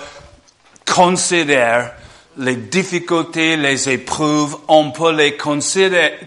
considérer 0.87 1.89
les 2.37 2.55
difficultés, 2.55 3.57
les 3.57 3.89
épreuves, 3.89 4.57
on 4.69 4.93
peut 4.93 5.13
les 5.13 5.37
considérer, 5.37 6.27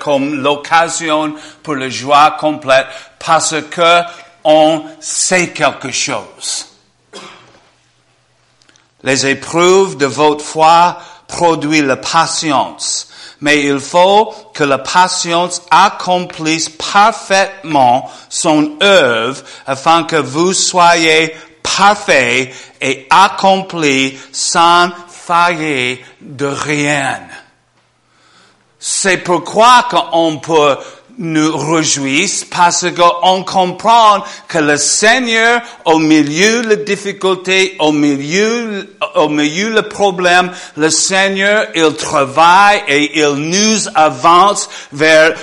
comme 0.00 0.42
l'occasion 0.42 1.34
pour 1.62 1.76
la 1.76 1.88
joie 1.88 2.36
complète 2.38 2.86
parce 3.18 3.54
que 3.70 4.00
on 4.42 4.84
sait 5.00 5.50
quelque 5.50 5.92
chose. 5.92 6.66
Les 9.02 9.26
épreuves 9.26 9.96
de 9.96 10.06
votre 10.06 10.44
foi 10.44 10.98
produisent 11.28 11.84
la 11.84 11.96
patience 11.96 13.08
mais 13.40 13.62
il 13.62 13.78
faut 13.78 14.32
que 14.54 14.64
la 14.64 14.78
patience 14.78 15.62
accomplisse 15.70 16.68
parfaitement 16.68 18.10
son 18.28 18.72
œuvre 18.82 19.42
afin 19.66 20.04
que 20.04 20.16
vous 20.16 20.52
soyez 20.52 21.34
parfaits 21.62 22.54
et 22.80 23.06
accomplis 23.10 24.18
sans 24.32 24.90
faillir 25.08 25.98
de 26.20 26.46
rien. 26.46 27.20
C'est 28.78 29.18
pourquoi 29.18 29.86
qu'on 29.90 30.38
peut 30.38 30.78
nous 31.18 31.56
réjouissent 31.56 32.44
parce 32.44 32.86
qu'on 32.90 33.42
comprend 33.42 34.22
que 34.48 34.58
le 34.58 34.76
Seigneur, 34.76 35.62
au 35.84 35.98
milieu 35.98 36.62
de 36.62 36.68
la 36.70 36.76
difficulté, 36.76 37.76
au 37.78 37.92
milieu, 37.92 38.94
au 39.14 39.28
milieu 39.28 39.70
le 39.70 39.82
problème, 39.82 40.50
le 40.76 40.90
Seigneur, 40.90 41.66
il 41.74 41.94
travaille 41.94 42.82
et 42.88 43.18
il 43.18 43.34
nous 43.34 43.88
avance 43.94 44.68
vers 44.92 45.34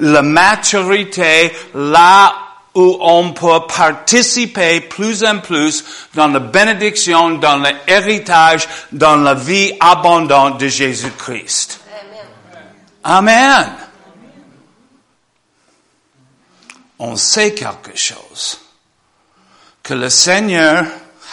la 0.00 0.22
maturité 0.22 1.52
là 1.74 2.34
où 2.74 2.98
on 3.00 3.32
peut 3.32 3.66
participer 3.66 4.80
plus 4.80 5.24
en 5.24 5.38
plus 5.38 5.84
dans 6.14 6.28
la 6.28 6.38
bénédiction, 6.38 7.30
dans 7.30 7.56
l'héritage, 7.56 8.68
dans 8.92 9.16
la 9.16 9.34
vie 9.34 9.72
abondante 9.80 10.58
de 10.58 10.68
Jésus-Christ. 10.68 11.80
Amen. 13.02 13.66
On 17.00 17.16
sait 17.16 17.54
quelque 17.54 17.96
chose. 17.96 18.60
Que 19.82 19.94
le 19.94 20.10
Seigneur, 20.10 20.84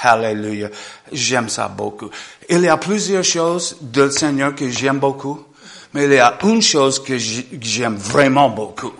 Alléluia, 0.02 0.70
j'aime 1.12 1.50
ça 1.50 1.68
beaucoup. 1.68 2.10
Il 2.50 2.62
y 2.62 2.68
a 2.68 2.78
plusieurs 2.78 3.24
choses 3.24 3.78
du 3.82 4.10
Seigneur 4.12 4.56
que 4.56 4.70
j'aime 4.70 5.00
beaucoup, 5.00 5.46
mais 5.94 6.06
il 6.06 6.14
y 6.14 6.20
a 6.20 6.38
une 6.44 6.62
chose 6.62 7.04
que 7.04 7.18
j'aime 7.18 7.96
vraiment 7.96 8.50
beaucoup. 8.50 8.94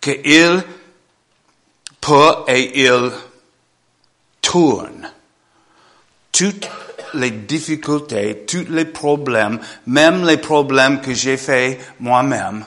Qu'il 0.00 0.62
peut 2.00 2.34
et 2.46 2.84
il 2.84 3.10
tourne 4.40 5.10
toutes 6.30 6.68
les 7.14 7.30
difficultés, 7.30 8.44
tous 8.46 8.66
les 8.68 8.84
problèmes, 8.84 9.58
même 9.86 10.24
les 10.26 10.36
problèmes 10.36 11.00
que 11.00 11.14
j'ai 11.14 11.36
fait 11.36 11.80
moi-même, 12.00 12.64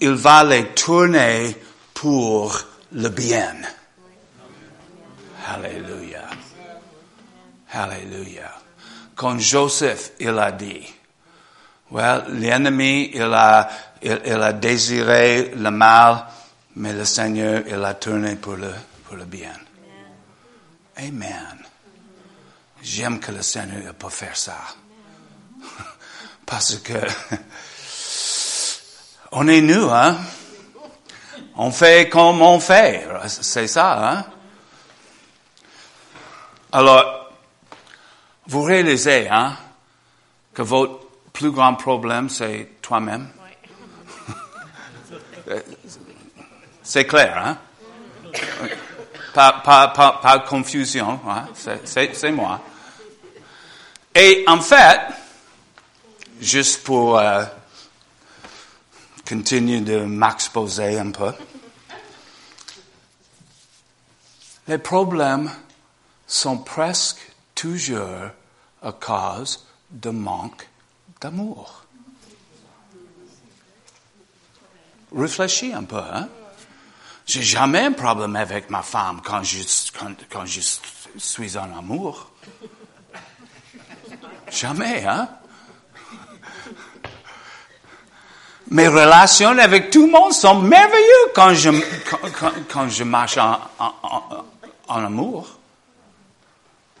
il 0.00 0.12
va 0.12 0.42
les 0.42 0.66
tourner 0.68 1.54
pour 2.00 2.56
le 2.92 3.08
bien. 3.08 3.56
Alléluia. 5.48 6.30
Alléluia. 7.72 8.54
Quand 9.16 9.40
Joseph, 9.40 10.12
il 10.20 10.38
a 10.38 10.52
dit, 10.52 10.86
well, 11.90 12.26
l'ennemi, 12.28 13.10
il 13.14 13.22
a, 13.22 13.68
il, 14.00 14.12
a 14.12 14.52
désiré 14.52 15.50
le 15.56 15.70
mal, 15.70 16.24
mais 16.76 16.92
le 16.92 17.04
Seigneur, 17.04 17.64
il 17.66 17.84
a 17.84 17.94
tourné 17.94 18.36
pour 18.36 18.54
le, 18.54 18.72
pour 19.04 19.16
le 19.16 19.24
bien. 19.24 19.54
Amen. 20.98 21.58
J'aime 22.80 23.18
que 23.18 23.32
le 23.32 23.42
Seigneur 23.42 23.92
peut 23.94 24.08
faire 24.08 24.36
ça. 24.36 24.58
Parce 26.46 26.76
que 26.76 26.92
on 29.32 29.48
est 29.48 29.62
nous, 29.62 29.90
hein? 29.90 30.16
On 31.60 31.72
fait 31.72 32.08
comme 32.08 32.40
on 32.40 32.60
fait. 32.60 33.04
C'est 33.26 33.66
ça, 33.66 34.10
hein? 34.10 34.24
Alors, 36.70 37.32
vous 38.46 38.62
réalisez, 38.62 39.28
hein, 39.28 39.56
que 40.54 40.62
votre 40.62 41.00
plus 41.32 41.50
grand 41.50 41.74
problème, 41.74 42.28
c'est 42.28 42.80
toi-même? 42.80 43.28
c'est 46.82 47.06
clair, 47.06 47.36
hein? 47.44 47.58
Pas, 49.34 49.60
pas, 49.64 49.88
pas, 49.88 50.12
pas 50.22 50.38
de 50.38 50.46
confusion, 50.46 51.20
hein? 51.28 51.46
c'est 51.54 52.30
moi. 52.30 52.60
Et 54.14 54.44
en 54.46 54.60
fait, 54.60 55.00
juste 56.40 56.84
pour 56.84 57.18
euh, 57.18 57.44
continue 59.28 59.80
de 59.80 59.98
m'exposer 60.00 60.98
un 60.98 61.10
peu. 61.10 61.32
Les 64.68 64.76
problèmes 64.78 65.50
sont 66.26 66.58
presque 66.58 67.20
toujours 67.54 68.30
à 68.82 68.92
cause 68.92 69.66
de 69.90 70.10
manque 70.10 70.68
d'amour. 71.22 71.84
Réfléchis 75.16 75.72
un 75.72 75.84
peu, 75.84 75.96
hein? 75.96 76.28
J'ai 77.24 77.42
jamais 77.42 77.80
un 77.80 77.92
problème 77.92 78.36
avec 78.36 78.68
ma 78.68 78.82
femme 78.82 79.20
quand 79.24 79.42
je, 79.42 79.62
suis 81.16 81.58
en 81.58 81.78
amour. 81.78 82.30
Jamais, 84.50 85.04
hein? 85.06 85.28
mes 88.70 88.88
relations 88.88 89.58
avec 89.58 89.90
tout 89.90 90.06
le 90.06 90.12
monde 90.12 90.32
sont 90.32 90.60
merveilleuses 90.60 91.32
quand 91.34 91.54
je, 91.54 91.70
quand, 92.68 93.04
marche 93.04 93.38
en, 93.38 93.58
en, 93.78 94.44
amour. 94.88 95.58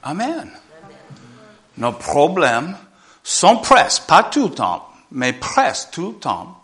Amen. 0.02 0.50
Nos 1.76 1.92
problèmes 1.92 2.76
sont 3.22 3.58
presque, 3.58 4.04
pas 4.04 4.24
tout 4.24 4.48
le 4.48 4.54
temps, 4.54 4.90
mais 5.12 5.32
presque 5.32 5.90
tout 5.92 6.12
le 6.12 6.18
temps, 6.18 6.62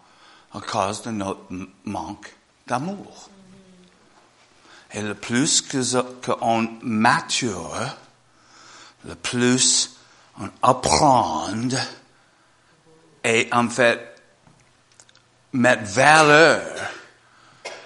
à 0.54 0.60
cause 0.60 1.02
de 1.02 1.10
notre 1.10 1.40
manque 1.84 2.34
d'amour. 2.66 3.28
Et 4.92 5.02
le 5.02 5.14
plus 5.14 5.62
qu'on 6.24 6.68
mature, 6.82 7.76
le 9.04 9.14
plus 9.16 9.96
on 10.40 10.48
apprend, 10.62 11.48
et 13.24 13.48
en 13.52 13.68
fait, 13.68 14.20
mettre 15.52 15.84
valeur 15.84 16.62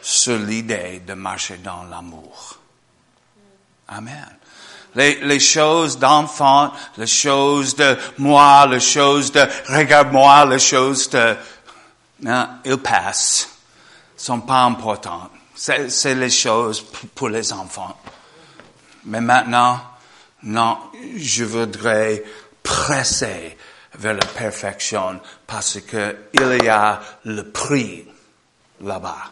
sur 0.01 0.38
l'idée 0.38 1.01
de 1.01 1.14
marcher 1.14 1.59
dans 1.59 1.85
l'amour. 1.85 2.58
Amen. 3.88 4.37
Les, 4.94 5.20
les 5.20 5.40
choses 5.40 5.98
d'enfant, 5.98 6.72
les 6.96 7.07
choses 7.07 7.74
de 7.77 7.96
moi, 8.18 8.66
les 8.66 8.81
choses 8.81 9.31
de 9.33 9.46
regarde-moi, 9.68 10.46
les 10.46 10.59
choses 10.59 11.09
de... 11.11 11.37
Non, 12.20 12.48
ils 12.64 12.79
passent. 12.79 13.48
sont 14.16 14.40
pas 14.40 14.62
importantes. 14.62 15.31
C'est, 15.55 15.90
c'est 15.90 16.14
les 16.14 16.31
choses 16.31 16.85
pour 17.14 17.29
les 17.29 17.53
enfants. 17.53 17.96
Mais 19.05 19.20
maintenant, 19.20 19.81
non, 20.42 20.79
je 21.16 21.44
voudrais 21.44 22.22
presser 22.62 23.57
vers 23.94 24.14
la 24.14 24.27
perfection 24.27 25.20
parce 25.46 25.81
que 25.81 26.16
il 26.35 26.64
y 26.64 26.68
a 26.68 27.01
le 27.24 27.51
prix 27.51 28.07
là-bas. 28.81 29.31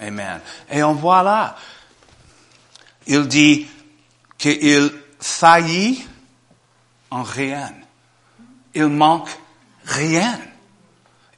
Amen. 0.00 0.40
Et 0.70 0.82
on 0.82 0.94
voit 0.94 1.22
là, 1.22 1.56
il 3.06 3.28
dit 3.28 3.66
qu'il 4.38 4.92
faillit 5.20 6.06
en 7.10 7.22
rien. 7.22 7.72
Il 8.74 8.88
manque 8.88 9.30
rien. 9.84 10.38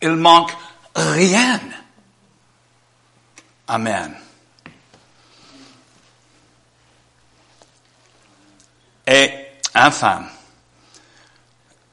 Il 0.01 0.13
manque 0.13 0.53
rien. 0.95 1.61
Amen. 3.69 4.15
Et 9.07 9.31
enfin, 9.75 10.25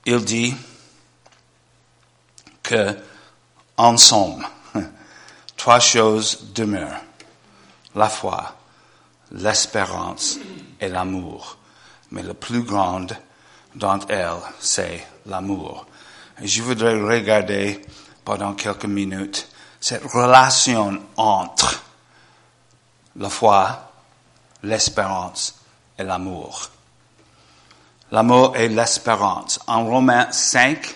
il 0.06 0.24
dit 0.24 0.54
que 2.62 2.98
ensemble, 3.78 4.46
trois 5.58 5.80
choses 5.80 6.54
demeurent. 6.54 7.02
La 7.94 8.10
foi, 8.10 8.56
l'espérance 9.36 10.40
et 10.80 10.88
l'amour. 10.88 11.58
Mais 12.12 12.24
la 12.24 12.34
plus 12.34 12.64
grande 12.64 13.16
d'entre 13.76 14.10
elles, 14.10 14.42
c'est 14.60 15.06
l'amour. 15.26 15.86
Je 16.42 16.62
voudrais 16.62 17.00
regarder 17.00 17.82
pendant 18.24 18.54
quelques 18.54 18.86
minutes 18.86 19.48
cette 19.80 20.04
relation 20.04 21.02
entre 21.18 21.84
la 23.18 23.30
foi, 23.30 23.92
l'espérance 24.64 25.56
et 25.98 26.04
l'amour. 26.04 26.70
L'amour 28.12 28.56
et 28.56 28.68
l'espérance. 28.68 29.60
En 29.68 29.86
Romains 29.86 30.32
5, 30.32 30.96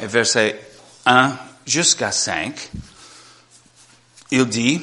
verset 0.00 0.60
1 1.06 1.32
jusqu'à 1.66 2.12
5, 2.12 2.70
il 4.30 4.46
dit, 4.46 4.80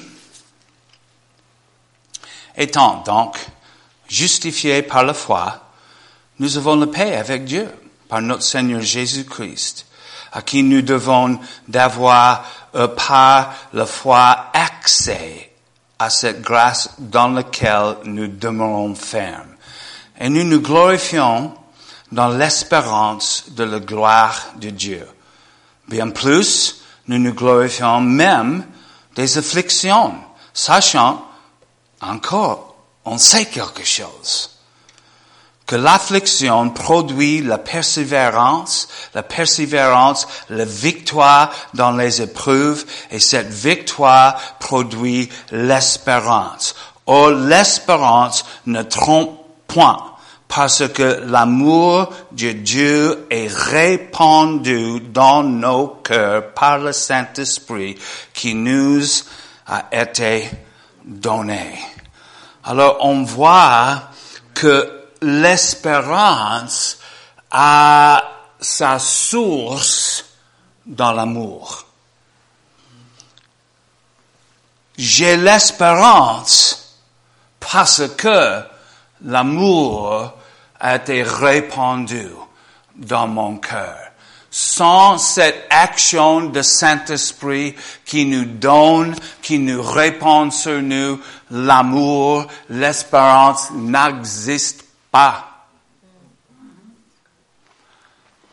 étant 2.60 3.02
donc 3.06 3.40
justifiés 4.08 4.84
par 4.84 5.04
la 5.04 5.16
foi, 5.16 5.62
nous 6.38 6.58
avons 6.58 6.76
la 6.76 6.88
paix 6.88 7.16
avec 7.16 7.46
Dieu 7.46 7.68
par 8.08 8.22
notre 8.22 8.44
Seigneur 8.44 8.82
Jésus-Christ, 8.82 9.88
à 10.32 10.42
qui 10.42 10.62
nous 10.62 10.82
devons 10.82 11.40
d'avoir 11.68 12.46
euh, 12.76 12.88
par 12.88 13.54
la 13.74 13.86
foi 13.86 14.52
accès 14.54 15.52
à 15.98 16.10
cette 16.10 16.42
grâce 16.42 16.92
dans 17.00 17.30
laquelle 17.30 17.98
nous 18.06 18.28
demeurons 18.28 18.96
fermes. 18.96 19.56
Et 20.20 20.30
nous 20.30 20.44
nous 20.44 20.62
glorifions 20.62 21.54
dans 22.12 22.30
l'espérance 22.30 23.46
de 23.50 23.64
la 23.64 23.80
gloire 23.80 24.50
de 24.58 24.70
Dieu. 24.70 25.08
Bien 25.88 26.10
plus, 26.10 26.84
nous 27.08 27.18
nous 27.18 27.34
glorifions 27.34 28.02
même 28.02 28.66
des 29.16 29.38
afflictions, 29.38 30.14
sachant 30.54 31.29
encore, 32.02 32.76
on 33.06 33.18
sait 33.18 33.46
quelque 33.46 33.84
chose 33.84 34.60
que 35.70 35.76
l'affliction 35.76 36.72
produit 36.72 37.44
la 37.44 37.60
persévérance, 37.60 38.88
la 39.14 39.22
persévérance, 39.22 40.28
la 40.50 40.66
victoire 40.66 41.52
dans 41.76 41.92
les 41.92 42.24
épreuves, 42.24 42.86
et 43.12 43.20
cette 43.20 43.52
victoire 43.52 44.58
produit 44.60 45.30
l'espérance. 45.52 46.74
Or, 47.06 47.30
l'espérance 47.30 48.46
ne 48.66 48.82
trompe 48.82 49.40
point, 49.68 50.04
parce 50.48 50.88
que 50.88 51.22
l'amour 51.28 52.10
de 52.32 52.52
Dieu 52.52 53.28
est 53.30 53.54
répandu 53.54 55.02
dans 55.02 55.44
nos 55.44 55.88
cœurs 56.04 56.52
par 56.54 56.80
le 56.80 56.94
Saint-Esprit 56.94 57.96
qui 58.34 58.56
nous 58.56 59.04
a 59.68 59.86
été 59.92 60.50
donné. 61.10 61.78
Alors, 62.64 62.98
on 63.02 63.24
voit 63.24 64.04
que 64.54 65.08
l'espérance 65.22 67.00
a 67.52 68.24
sa 68.60 69.00
source 69.00 70.26
dans 70.86 71.12
l'amour. 71.12 71.86
J'ai 74.98 75.38
l'espérance 75.38 77.00
parce 77.60 78.08
que 78.18 78.62
l'amour 79.24 80.34
a 80.80 80.96
été 80.96 81.24
répandu 81.24 82.28
dans 82.96 83.28
mon 83.28 83.58
cœur. 83.58 84.09
Sans 84.52 85.18
cette 85.18 85.68
action 85.70 86.42
de 86.42 86.62
Saint-Esprit 86.62 87.76
qui 88.06 88.26
nous 88.26 88.46
donne, 88.46 89.16
qui 89.42 89.60
nous 89.60 89.82
répand 89.82 90.52
sur 90.52 90.82
nous, 90.82 91.20
l'amour, 91.52 92.48
l'espérance 92.70 93.70
n'existe 93.72 94.86
pas. 95.12 95.46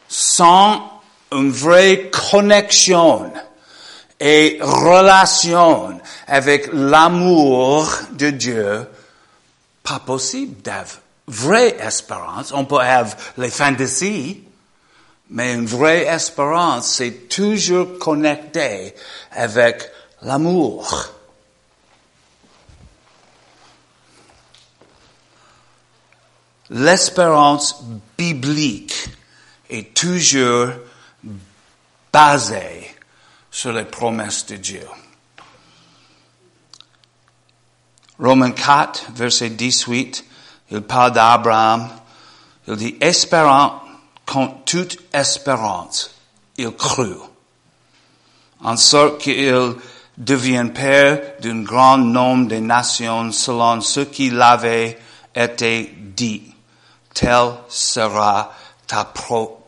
Sans 0.09 1.01
une 1.33 1.51
vraie 1.51 2.11
connexion 2.11 3.33
et 4.21 4.59
relation 4.61 5.99
avec 6.27 6.69
l'amour 6.73 7.89
de 8.13 8.31
Dieu, 8.31 8.87
pas 9.83 9.99
possible 9.99 10.61
d'avoir 10.63 11.01
vraie 11.29 11.77
espérance. 11.81 12.53
On 12.53 12.65
peut 12.65 12.79
avoir 12.79 13.17
les 13.37 13.51
fantaisies, 13.51 14.45
mais 15.31 15.55
une 15.55 15.67
vraie 15.67 16.05
espérance, 16.05 16.89
c'est 16.89 17.29
toujours 17.29 17.99
connecté 17.99 18.95
avec 19.33 19.91
l'amour. 20.23 21.13
l'espérance 26.71 27.83
biblique 28.17 29.09
est 29.71 29.95
toujours 29.95 30.71
basée 32.13 32.97
sur 33.51 33.73
les 33.73 33.85
promesses 33.85 34.47
de 34.47 34.57
Dieu. 34.57 34.87
Romains 38.19 38.53
4, 38.53 39.13
verset 39.15 39.51
18, 39.51 40.25
il 40.71 40.81
parle 40.81 41.13
d'Abraham. 41.13 41.91
Il 42.67 42.77
dit, 42.77 42.97
espérant 43.01 43.83
contre 44.27 44.65
toute 44.65 44.99
espérance, 45.15 46.11
il 46.59 46.73
crut. 46.73 47.19
En 48.63 48.77
sorte 48.77 49.21
qu'il 49.21 49.77
devienne 50.19 50.73
père 50.73 51.21
d'un 51.41 51.63
grand 51.63 51.99
nombre 51.99 52.49
de 52.49 52.57
nations 52.57 53.33
selon 53.33 53.81
ce 53.81 54.01
qu'il 54.01 54.41
avait 54.41 54.99
été 55.35 55.95
dit 55.99 56.55
telle 57.17 57.55
sera 57.69 58.53
ta 58.87 59.05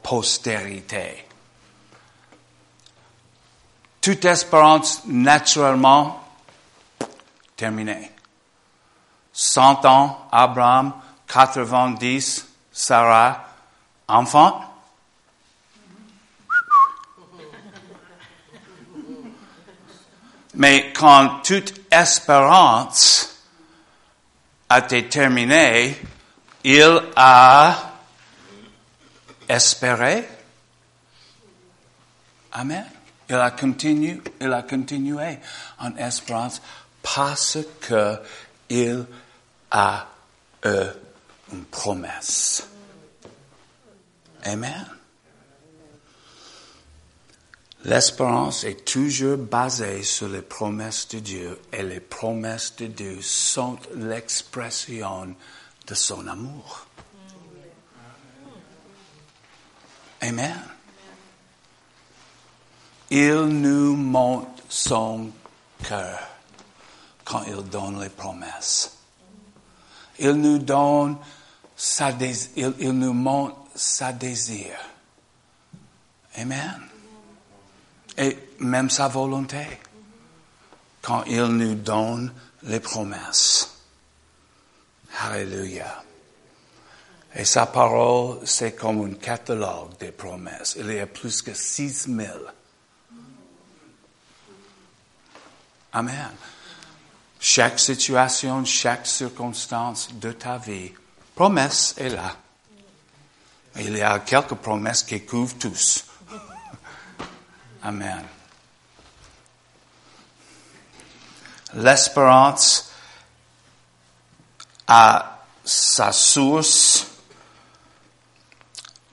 postérité. 0.02 1.24
Toute 4.00 4.24
espérance 4.26 5.02
naturellement 5.06 6.22
terminée. 7.56 8.12
Cent 9.32 9.84
ans, 9.86 10.28
Abraham, 10.30 10.92
90, 11.26 12.46
Sarah, 12.70 13.47
enfant? 14.08 14.64
Mais 20.54 20.92
quand 20.92 21.40
toute 21.44 21.72
espérance 21.90 23.44
a 24.68 24.80
été 24.80 25.08
terminée, 25.08 25.96
il 26.64 27.00
a 27.14 27.92
espéré. 29.48 30.28
Amen. 32.52 32.84
Il 33.30 33.36
a 33.36 33.50
continué, 33.52 34.20
il 34.40 34.52
a 34.52 34.62
continué 34.62 35.38
en 35.78 35.94
espérance 35.96 36.60
parce 37.02 37.58
que 37.80 38.18
il 38.70 39.06
a 39.70 40.06
eu 40.64 40.86
une 41.52 41.64
promesse. 41.66 42.66
Amen. 44.48 44.86
L'espérance 47.84 48.64
est 48.64 48.82
toujours 48.86 49.36
basée 49.36 50.02
sur 50.02 50.28
les 50.28 50.40
promesses 50.40 51.06
de 51.08 51.18
Dieu 51.18 51.60
et 51.70 51.82
les 51.82 52.00
promesses 52.00 52.74
de 52.76 52.86
Dieu 52.86 53.20
sont 53.20 53.78
l'expression 53.94 55.36
de 55.86 55.94
son 55.94 56.26
amour. 56.26 56.86
Amen. 60.22 60.60
Il 63.10 63.42
nous 63.42 63.96
montre 63.96 64.62
son 64.70 65.30
cœur 65.86 66.18
quand 67.24 67.42
il 67.46 67.62
donne 67.68 68.00
les 68.00 68.08
promesses. 68.08 68.96
Il 70.18 70.32
nous 70.32 70.58
donne 70.58 71.18
sa 71.76 72.10
il, 72.10 72.92
nous 72.92 73.12
montre 73.12 73.67
sa 73.78 74.12
désir. 74.12 74.74
Amen. 76.36 76.82
Et 78.16 78.36
même 78.58 78.90
sa 78.90 79.08
volonté. 79.08 79.66
quand 81.00 81.24
il 81.26 81.44
nous 81.44 81.74
donne 81.74 82.32
les 82.64 82.80
promesses. 82.80 83.78
Alléluia. 85.20 86.04
Et 87.34 87.44
sa 87.44 87.64
parole, 87.66 88.40
c'est 88.44 88.72
comme 88.72 89.04
un 89.04 89.14
catalogue 89.14 89.96
des 89.98 90.12
promesses. 90.12 90.76
Il 90.78 90.92
y 90.92 91.00
a 91.00 91.06
plus 91.06 91.40
que 91.40 91.54
6000. 91.54 92.30
Amen. 95.92 96.30
Chaque 97.40 97.78
situation, 97.78 98.64
chaque 98.64 99.06
circonstance 99.06 100.08
de 100.14 100.32
ta 100.32 100.58
vie, 100.58 100.92
promesse 101.34 101.94
est 101.96 102.10
là. 102.10 102.36
Il 103.78 103.96
y 103.96 104.02
a 104.02 104.18
quelques 104.20 104.54
promesses 104.54 105.04
qui 105.04 105.24
couvrent 105.24 105.58
tous. 105.58 106.04
Amen. 107.82 108.24
L'espérance 111.74 112.90
a 114.86 115.38
sa 115.64 116.12
source 116.12 117.06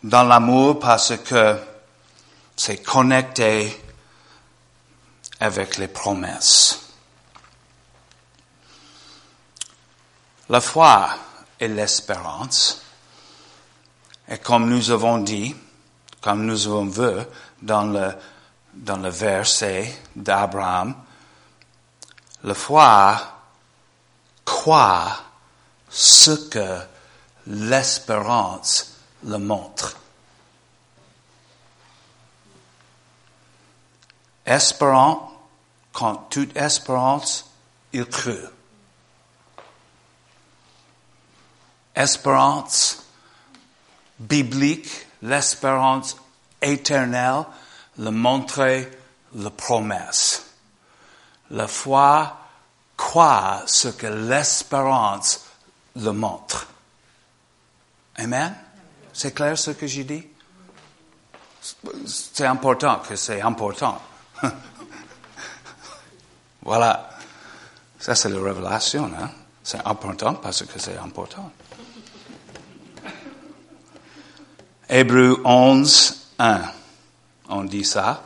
dans 0.03 0.23
l'amour 0.23 0.79
parce 0.79 1.17
que 1.17 1.59
c'est 2.55 2.81
connecté 2.81 3.83
avec 5.39 5.77
les 5.77 5.89
promesses. 5.89 6.79
La 10.47 10.61
foi 10.61 11.09
et 11.59 11.67
l'espérance, 11.67 12.84
et 14.27 14.37
comme 14.39 14.69
nous 14.69 14.91
avons 14.91 15.19
dit, 15.19 15.55
comme 16.21 16.45
nous 16.45 16.67
avons 16.67 16.85
vu 16.85 17.23
dans 17.61 17.85
le, 17.85 18.13
dans 18.73 18.97
le 18.97 19.09
verset 19.09 19.95
d'Abraham, 20.15 20.95
la 22.43 22.53
foi 22.53 23.21
croit 24.43 25.17
ce 25.89 26.31
que 26.49 26.79
l'espérance 27.47 28.93
le 29.23 29.37
montre. 29.37 29.95
Espérant, 34.45 35.31
quand 35.91 36.15
toute 36.29 36.55
espérance, 36.55 37.49
il 37.93 38.05
crut. 38.05 38.49
Espérance 41.95 43.04
biblique, 44.19 44.89
l'espérance 45.21 46.17
éternelle, 46.61 47.45
le 47.97 48.11
montrer 48.11 48.89
la 49.35 49.49
promesse. 49.49 50.45
La 51.51 51.67
foi 51.67 52.37
croit 52.97 53.63
ce 53.65 53.89
que 53.89 54.07
l'espérance 54.07 55.45
le 55.95 56.11
montre. 56.11 56.67
Amen? 58.17 58.55
C'est 59.13 59.33
clair 59.33 59.57
ce 59.57 59.71
que 59.71 59.87
j'ai 59.87 60.03
dit? 60.03 60.27
C'est 62.05 62.45
important 62.45 62.99
que 62.99 63.15
c'est 63.15 63.41
important. 63.41 64.01
voilà. 66.61 67.09
Ça, 67.99 68.13
c'est 68.13 68.29
la 68.29 68.41
révélation. 68.41 69.11
Hein? 69.19 69.31
C'est 69.63 69.85
important 69.85 70.35
parce 70.35 70.63
que 70.63 70.79
c'est 70.79 70.97
important. 70.97 71.51
Hébreu 74.89 75.41
11, 75.43 76.15
1. 76.39 76.61
On 77.49 77.63
dit 77.63 77.83
ça. 77.83 78.23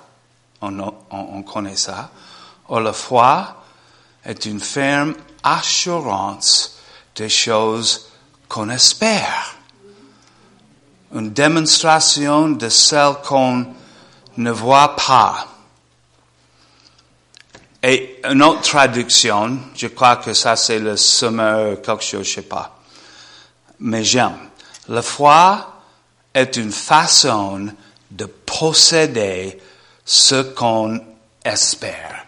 On, 0.62 0.80
on, 0.80 0.94
on 1.12 1.44
connaît 1.44 1.76
ça. 1.76 2.12
Or, 2.68 2.82
la 2.82 2.94
foi 2.94 3.64
est 4.24 4.46
une 4.46 4.60
ferme 4.60 5.16
assurance 5.44 6.80
des 7.16 7.30
choses 7.30 8.10
qu'on 8.48 8.70
espère 8.70 9.60
une 11.14 11.32
démonstration 11.32 12.50
de 12.50 12.70
celle 12.70 13.16
qu'on 13.26 13.66
ne 14.38 14.52
voit 14.52 14.96
pas. 14.96 15.48
Et 17.82 18.20
une 18.30 18.44
autre 18.44 18.62
traduction, 18.62 19.58
je 19.76 19.88
crois 19.88 20.18
que 20.18 20.34
ça 20.34 20.56
c'est 20.56 20.80
le 20.80 20.98
semeur, 20.98 21.82
quelque 21.82 22.04
chose, 22.04 22.28
je 22.28 22.36
sais 22.36 22.42
pas. 22.42 22.78
Mais 23.80 24.04
j'aime. 24.04 24.38
La 24.90 25.02
foi 25.02 25.79
est 26.42 26.58
une 26.58 26.72
façon 26.72 27.70
de 28.12 28.26
posséder 28.26 29.60
ce 30.06 30.42
qu'on 30.42 31.00
espère. 31.44 32.26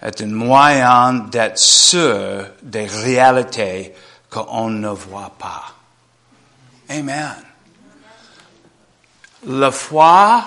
Est 0.00 0.20
un 0.20 0.26
moyen 0.26 1.14
d'être 1.14 1.58
sûr 1.58 2.46
des 2.62 2.86
réalités 2.86 3.94
qu'on 4.30 4.70
ne 4.70 4.88
voit 4.88 5.32
pas. 5.38 5.74
Amen 6.88 7.48
la 9.46 9.70
foi 9.70 10.44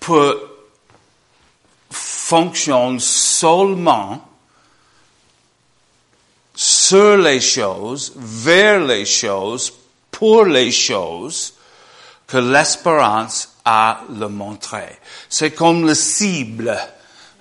peut 0.00 0.40
fonctionner 1.90 2.98
seulement 3.00 4.24
sur 6.54 7.16
les 7.16 7.40
choses, 7.40 8.12
vers 8.16 8.80
les 8.80 9.06
choses, 9.06 9.72
pour 10.10 10.44
les 10.44 10.72
choses 10.72 11.54
que 12.28 12.36
l'espérance 12.36 13.54
a 13.64 14.00
le 14.14 14.28
montré. 14.28 15.00
C'est 15.28 15.52
comme 15.52 15.86
le 15.86 15.94
cible. 15.94 16.78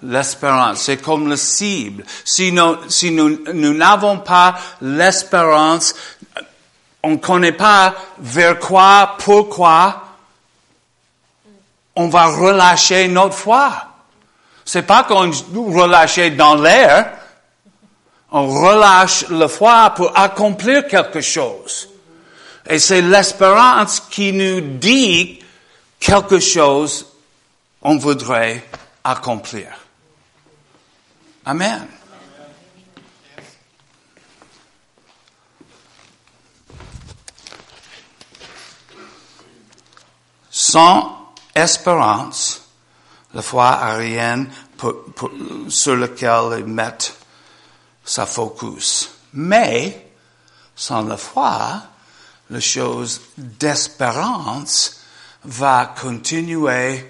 L'espérance, 0.02 0.82
c'est 0.82 0.98
comme 0.98 1.28
le 1.28 1.36
cible. 1.36 2.06
Si 2.24 2.52
nous, 2.52 2.78
si 2.88 3.12
nous, 3.12 3.40
nous 3.54 3.74
n'avons 3.74 4.20
pas 4.20 4.56
l'espérance, 4.82 5.94
on 7.04 7.12
ne 7.12 7.18
connaît 7.18 7.52
pas 7.52 7.94
vers 8.20 8.60
quoi, 8.60 9.16
pourquoi, 9.20 10.04
on 11.96 12.08
va 12.08 12.28
relâcher 12.28 13.08
notre 13.08 13.36
foi. 13.36 13.74
C'est 14.64 14.84
pas 14.84 15.04
qu'on 15.04 15.32
relâche 15.72 16.20
dans 16.38 16.56
l'air. 16.56 17.14
On 18.32 18.48
relâche 18.48 19.26
la 19.30 19.48
foi 19.48 19.90
pour 19.92 20.18
accomplir 20.18 20.88
quelque 20.88 21.22
chose. 21.22 21.90
Et 22.70 22.80
c'est 22.80 23.02
l'espérance 23.02 24.02
qui 24.02 24.34
nous 24.34 24.62
dit 24.78 25.40
quelque 26.00 26.40
chose 26.40 27.06
on 27.82 27.98
voudrait 27.98 28.66
accomplir. 29.04 29.70
Amen. 31.46 31.88
Sans 40.50 41.34
espérance, 41.56 42.62
la 43.34 43.42
foi 43.42 43.68
arienne 43.68 44.52
sur 45.70 45.96
laquelle 45.96 46.60
ils 46.60 46.66
mettent 46.66 47.16
sa 48.04 48.26
focus. 48.26 49.10
Mais, 49.34 50.12
sans 50.76 51.04
la 51.04 51.16
foi, 51.16 51.84
la 52.50 52.60
chose 52.60 53.22
d'espérance 53.38 55.02
va 55.44 55.94
continuer 56.00 57.10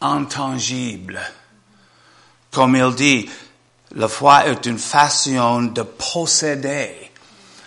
intangible. 0.00 1.20
Comme 2.50 2.76
il 2.76 2.94
dit, 2.94 3.30
la 3.94 4.08
foi 4.08 4.46
est 4.46 4.66
une 4.66 4.78
façon 4.78 5.62
de 5.62 5.82
posséder 5.82 7.10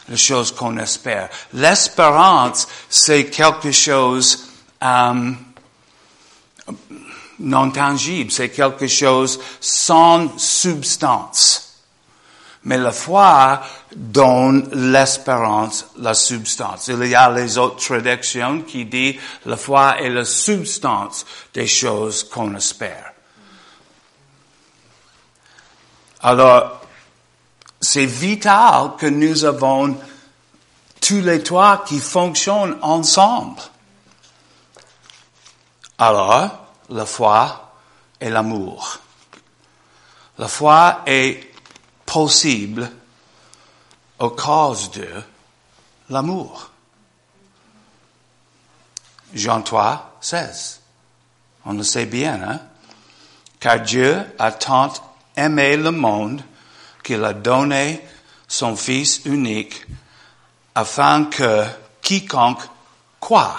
les 0.10 0.18
choses 0.18 0.52
qu'on 0.52 0.78
espère. 0.78 1.30
L'espérance, 1.54 2.68
c'est 2.90 3.26
quelque 3.26 3.72
chose 3.72 4.50
um, 4.82 5.38
non 7.40 7.72
tangible, 7.72 8.32
c'est 8.32 8.50
quelque 8.50 8.88
chose 8.88 9.40
sans 9.60 10.38
substance. 10.38 11.73
Mais 12.66 12.78
la 12.78 12.94
foi 12.94 13.62
donne 13.94 14.70
l'espérance, 14.72 15.88
la 15.98 16.14
substance. 16.14 16.88
Il 16.88 17.06
y 17.06 17.16
a 17.16 17.30
les 17.30 17.58
autres 17.58 17.86
traductions 17.86 18.62
qui 18.62 18.86
disent 18.86 19.20
la 19.46 19.58
foi 19.58 20.00
est 20.00 20.10
la 20.10 20.24
substance 20.24 21.26
des 21.54 21.68
choses 21.68 22.24
qu'on 22.24 22.56
espère. 22.56 23.12
Alors, 26.22 26.80
c'est 27.82 28.06
vital 28.06 28.92
que 28.98 29.08
nous 29.08 29.44
avons 29.44 29.98
tous 31.02 31.20
les 31.20 31.44
trois 31.44 31.84
qui 31.84 32.00
fonctionnent 32.00 32.78
ensemble. 32.82 33.60
Alors, 35.98 36.50
la 36.90 37.06
foi 37.06 37.74
et 38.22 38.30
l'amour. 38.30 39.00
La 40.38 40.48
foi 40.48 41.02
est 41.06 41.53
possible 42.14 42.92
au 44.20 44.30
cause 44.30 44.92
de 44.92 45.08
l'amour. 46.12 46.70
Jean 49.34 49.64
3, 49.64 50.20
16. 50.22 50.82
On 51.66 51.74
le 51.74 51.82
sait 51.82 52.06
bien, 52.06 52.40
hein? 52.44 52.60
Car 53.60 53.80
Dieu 53.80 54.24
a 54.38 54.52
tant 54.52 54.94
aimé 55.36 55.76
le 55.76 55.90
monde 55.90 56.44
qu'il 57.04 57.24
a 57.24 57.34
donné 57.34 58.06
son 58.48 58.76
Fils 58.76 59.22
unique 59.26 59.84
afin 60.76 61.26
que 61.26 61.66
quiconque 62.04 62.62
croit. 63.20 63.58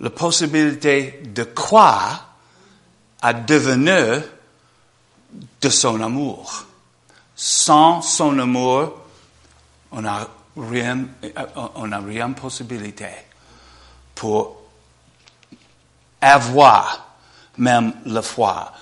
La 0.00 0.10
possibilité 0.10 1.20
de 1.26 1.44
croire 1.44 2.26
a 3.22 3.32
devenu 3.32 4.20
de 5.60 5.68
son 5.68 6.00
amour. 6.00 6.64
Sans 7.36 8.02
son 8.02 8.38
amour, 8.38 8.94
on 9.92 10.02
n'a 10.02 10.28
rien, 10.56 11.04
on 11.74 11.86
n'a 11.86 11.98
rien 11.98 12.32
possibilité 12.32 13.08
pour 14.14 14.60
avoir 16.20 17.06
même 17.58 17.92
la 18.06 18.22
foi. 18.22 18.72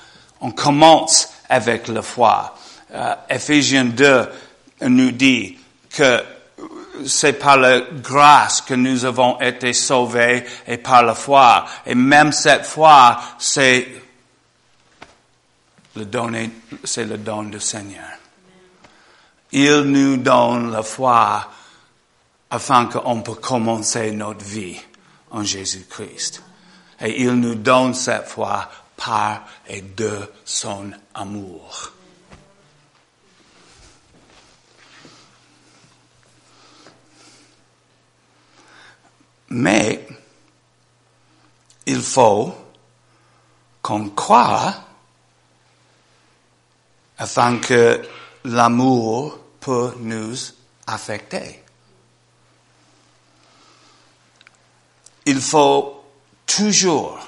On 0.40 0.50
commence 0.50 1.32
avec 1.48 1.88
la 1.88 2.02
foi. 2.02 2.54
Euh, 2.92 3.14
Ephésiens 3.28 3.84
2 3.84 4.28
nous 4.82 5.12
dit 5.12 5.58
que 5.90 6.22
c'est 7.06 7.34
par 7.34 7.56
la 7.56 7.80
grâce 7.80 8.60
que 8.60 8.74
nous 8.74 9.04
avons 9.04 9.40
été 9.40 9.72
sauvés 9.72 10.44
et 10.66 10.78
par 10.78 11.02
la 11.02 11.14
foi. 11.14 11.64
Et 11.86 11.94
même 11.94 12.32
cette 12.32 12.66
foi, 12.66 13.20
c'est 13.38 13.86
le 15.98 16.06
don, 16.06 16.32
c'est 16.84 17.04
le 17.04 17.18
don 17.18 17.44
du 17.44 17.60
Seigneur. 17.60 18.08
Il 19.52 19.80
nous 19.82 20.18
donne 20.18 20.70
la 20.70 20.82
foi 20.82 21.48
afin 22.50 22.86
qu'on 22.86 23.22
puisse 23.22 23.38
commencer 23.38 24.12
notre 24.12 24.44
vie 24.44 24.78
en 25.30 25.42
Jésus-Christ. 25.42 26.42
Et 27.00 27.22
il 27.22 27.32
nous 27.32 27.54
donne 27.54 27.94
cette 27.94 28.26
foi 28.26 28.68
par 28.96 29.42
et 29.66 29.82
de 29.82 30.30
son 30.44 30.90
amour. 31.14 31.92
Mais 39.50 40.06
il 41.86 42.00
faut 42.02 42.54
qu'on 43.80 44.10
croit 44.10 44.87
afin 47.18 47.58
que 47.58 48.02
l'amour 48.44 49.38
peut 49.60 49.94
nous 49.98 50.36
affecter. 50.86 51.62
Il 55.26 55.40
faut 55.40 56.02
toujours 56.46 57.18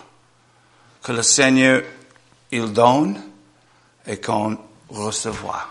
que 1.03 1.13
le 1.13 1.23
Seigneur 1.23 1.83
il 2.51 2.73
donne 2.73 3.21
et 4.07 4.21
qu'on 4.21 4.59
reçoit. 4.89 5.67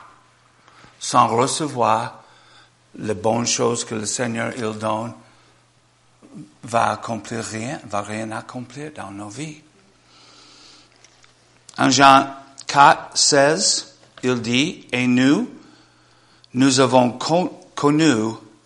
Sans 0.99 1.27
recevoir 1.27 2.23
les 2.95 3.13
bonnes 3.13 3.47
choses 3.47 3.85
que 3.85 3.95
le 3.95 4.05
Seigneur 4.05 4.53
il 4.57 4.77
donne, 4.77 5.13
va 6.63 6.91
accomplir 6.91 7.43
rien, 7.43 7.79
va 7.85 8.01
rien 8.01 8.31
accomplir 8.31 8.91
dans 8.93 9.11
nos 9.11 9.29
vies. 9.29 9.61
En 11.77 11.89
Jean 11.89 12.27
4, 12.67 13.17
16, 13.17 13.88
il 14.23 14.41
dit, 14.41 14.87
et 14.91 15.07
nous, 15.07 15.49
nous 16.53 16.79
avons 16.79 17.17
connu 17.75 18.13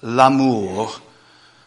l'amour 0.01 1.01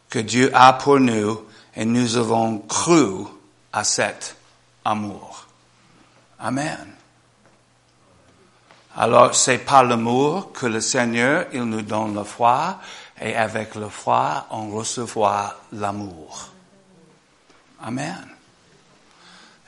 que 0.09 0.19
Dieu 0.19 0.51
a 0.55 0.73
pour 0.75 1.01
nous 1.01 1.43
et 1.75 1.85
nous 1.85 2.17
avons 2.17 2.59
cru 2.59 3.25
à 3.73 3.85
cet 3.85 4.37
amour. 4.85 5.47
Amen. 6.39 6.95
Alors, 8.97 9.35
c'est 9.35 9.59
par 9.59 9.85
l'amour 9.85 10.53
que 10.53 10.67
le 10.67 10.81
Seigneur, 10.81 11.47
il 11.53 11.65
nous 11.65 11.83
donne 11.83 12.15
la 12.15 12.25
foi 12.25 12.79
et 13.21 13.37
avec 13.37 13.75
la 13.75 13.91
foi, 13.91 14.47
on 14.51 14.71
recevra 14.71 15.55
l'amour. 15.73 16.49
Amen. 17.83 18.27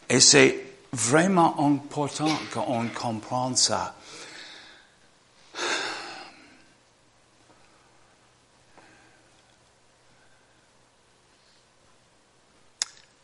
Et 0.09 0.21
c'est 0.21 0.65
vraiment 0.93 1.55
important 1.59 2.31
qu'on 2.55 2.89
comprenne 2.89 3.57
ça. 3.57 3.95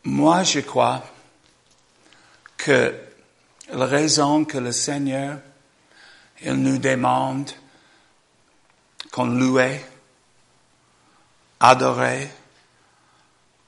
Moi, 0.05 0.43
je 0.43 0.59
crois 0.59 1.03
que 2.57 2.93
la 3.73 3.85
raison 3.85 4.45
que 4.45 4.59
le 4.59 4.71
Seigneur, 4.71 5.39
nous 6.43 6.77
demande 6.77 7.49
qu'on 9.11 9.25
loue, 9.25 9.59
adorer, 11.59 12.29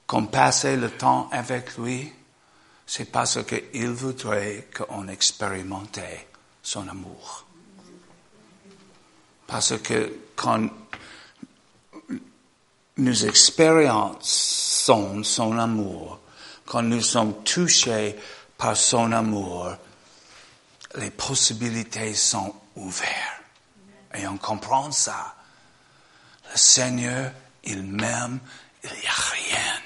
qu'on 0.06 0.28
passe 0.28 0.66
le 0.66 0.92
temps 0.92 1.30
avec 1.32 1.78
lui, 1.78 2.14
c'est 2.86 3.12
parce 3.12 3.40
qu'il 3.44 3.90
voudrait 3.90 4.68
qu'on 4.76 5.08
expérimente 5.08 6.00
son 6.62 6.88
amour. 6.88 7.46
Parce 9.48 9.78
que 9.80 10.20
quand 10.36 10.70
nous 12.98 13.26
expérimentions 13.26 15.24
son 15.24 15.58
amour, 15.58 16.20
quand 16.68 16.84
nous 16.84 17.02
sommes 17.02 17.44
touchés 17.44 18.16
par 18.58 18.76
son 18.76 19.12
amour, 19.14 19.74
les 20.96 21.10
possibilités 21.10 22.14
sont 22.14 22.54
ouvertes. 22.76 23.42
Et 24.14 24.28
on 24.28 24.38
comprend 24.38 24.92
ça. 24.92 25.36
Le 26.52 26.58
Seigneur, 26.58 27.32
il 27.64 27.84
m'aime, 27.84 28.40
il 28.84 28.90
n'y 28.90 29.08
a 29.08 29.12
rien 29.32 29.78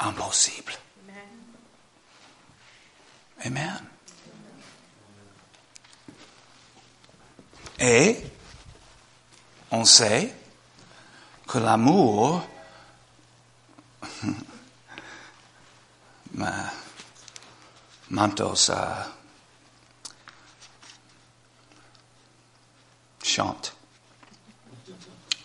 impossible. 0.00 0.72
Amen. 3.44 3.80
Et 7.78 8.16
on 9.70 9.84
sait 9.84 10.34
que 11.46 11.58
l'amour 11.58 12.46
ma 16.34 16.52
manteau, 18.10 18.54
ça 18.54 19.08
chante. 23.22 23.74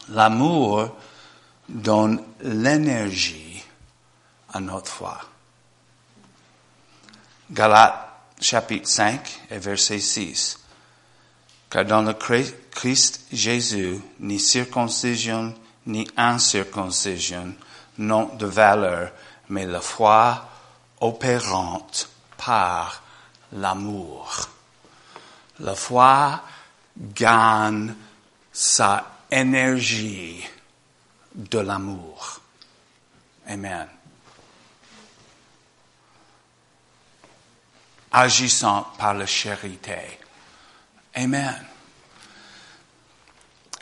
L'amour 0.09 0.95
donne 1.67 2.23
l'énergie 2.41 3.63
à 4.53 4.59
notre 4.59 4.91
foi. 4.91 5.19
Galates 7.51 8.05
chapitre 8.39 8.87
5 8.87 9.41
et 9.51 9.59
verset 9.59 9.99
6. 9.99 10.59
Car 11.69 11.85
dans 11.85 12.01
le 12.01 12.13
Christ 12.13 13.25
Jésus, 13.31 13.99
ni 14.19 14.39
circoncision 14.39 15.53
ni 15.85 16.07
incirconcision 16.17 17.53
n'ont 17.97 18.35
de 18.35 18.45
valeur, 18.45 19.11
mais 19.49 19.65
la 19.65 19.81
foi 19.81 20.49
opérante 21.05 22.09
par 22.37 23.01
l'amour. 23.53 24.49
La 25.59 25.75
foi 25.75 26.41
gagne 26.97 27.93
sa 28.51 29.05
énergie 29.31 30.43
de 31.33 31.59
l'amour. 31.59 32.39
Amen. 33.47 33.87
Agissant 38.11 38.87
par 38.97 39.13
la 39.13 39.25
charité. 39.25 40.19
Amen. 41.15 41.65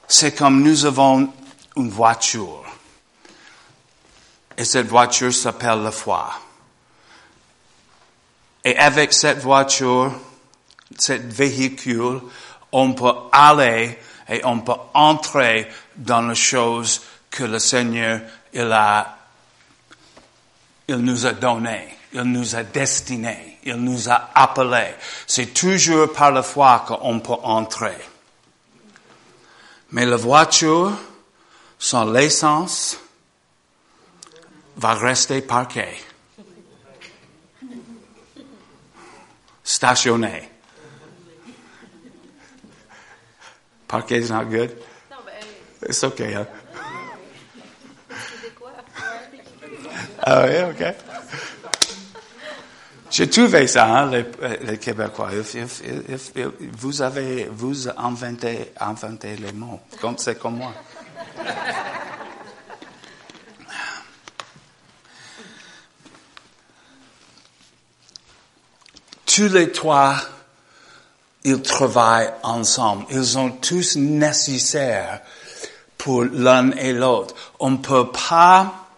C'est 0.07 0.36
comme 0.36 0.61
nous 0.61 0.86
avons 0.86 1.32
une 1.76 1.89
voiture. 1.89 2.63
Et 4.57 4.65
cette 4.65 4.88
voiture 4.88 5.34
s'appelle 5.34 5.82
la 5.82 5.91
foi. 5.91 6.34
Et 8.64 8.78
avec 8.78 9.14
cette 9.14 9.39
voiture, 9.39 10.11
cette 10.97 11.32
véhicule, 11.34 12.22
on 12.72 12.93
peut 12.93 13.14
aller 13.32 13.97
et 14.30 14.41
on 14.45 14.59
peut 14.59 14.74
entrer 14.93 15.68
dans 15.95 16.28
les 16.28 16.36
choses 16.36 17.01
que 17.30 17.43
le 17.43 17.59
Seigneur, 17.59 18.22
il 18.53 18.72
a, 18.72 19.18
il 20.88 20.97
nous 20.97 21.26
a 21.26 21.34
données, 21.34 21.97
il 22.14 22.22
nous 22.22 22.55
a 22.55 22.64
destinées, 22.64 23.59
il 23.64 23.76
nous 23.76 24.09
a 24.09 24.30
appelés. 24.34 24.93
C'est 25.28 25.53
toujours 25.53 26.14
par 26.14 26.32
la 26.32 26.43
foi 26.43 26.86
qu'on 26.88 27.20
peut 27.20 27.34
entrer. 27.43 27.97
Mais 29.91 30.05
la 30.05 30.16
voiture, 30.16 30.91
sans 31.78 32.05
l'essence, 32.05 32.97
va 34.78 34.93
rester 34.93 35.41
parquée. 35.41 35.99
Stationné. 39.64 40.49
Parquet 43.88 44.18
is 44.20 44.30
not 44.30 44.45
good? 44.49 44.70
Ben, 44.70 45.89
It's 45.89 46.03
okay, 46.03 46.32
quoi? 46.34 46.45
Ah 50.26 50.45
oui, 50.45 50.64
ok. 50.72 50.95
J'ai 53.11 53.30
trouvé 53.30 53.68
ça, 53.68 53.86
hein, 53.86 54.09
les, 54.09 54.26
les 54.66 54.78
Québécois. 54.80 55.30
If- 55.34 55.53
if- 55.53 55.82
if- 56.09 56.32
if- 56.36 56.51
vous 56.72 57.01
avez, 57.03 57.47
vous 57.51 57.88
inventé, 57.89 58.72
inventé 58.80 59.36
les 59.36 59.51
mots. 59.51 59.80
Comme, 60.01 60.18
c'est 60.18 60.39
comme 60.39 60.57
moi. 60.57 60.74
Tous 69.36 69.47
les 69.47 69.71
trois, 69.71 70.15
ils 71.43 71.59
travaillent 71.63 72.31
ensemble. 72.43 73.05
Ils 73.09 73.25
sont 73.25 73.49
tous 73.49 73.95
nécessaires 73.95 75.21
pour 75.97 76.23
l'un 76.23 76.69
et 76.73 76.93
l'autre. 76.93 77.34
On 77.59 77.71
ne 77.71 77.77
peut 77.77 78.11
pas 78.11 78.89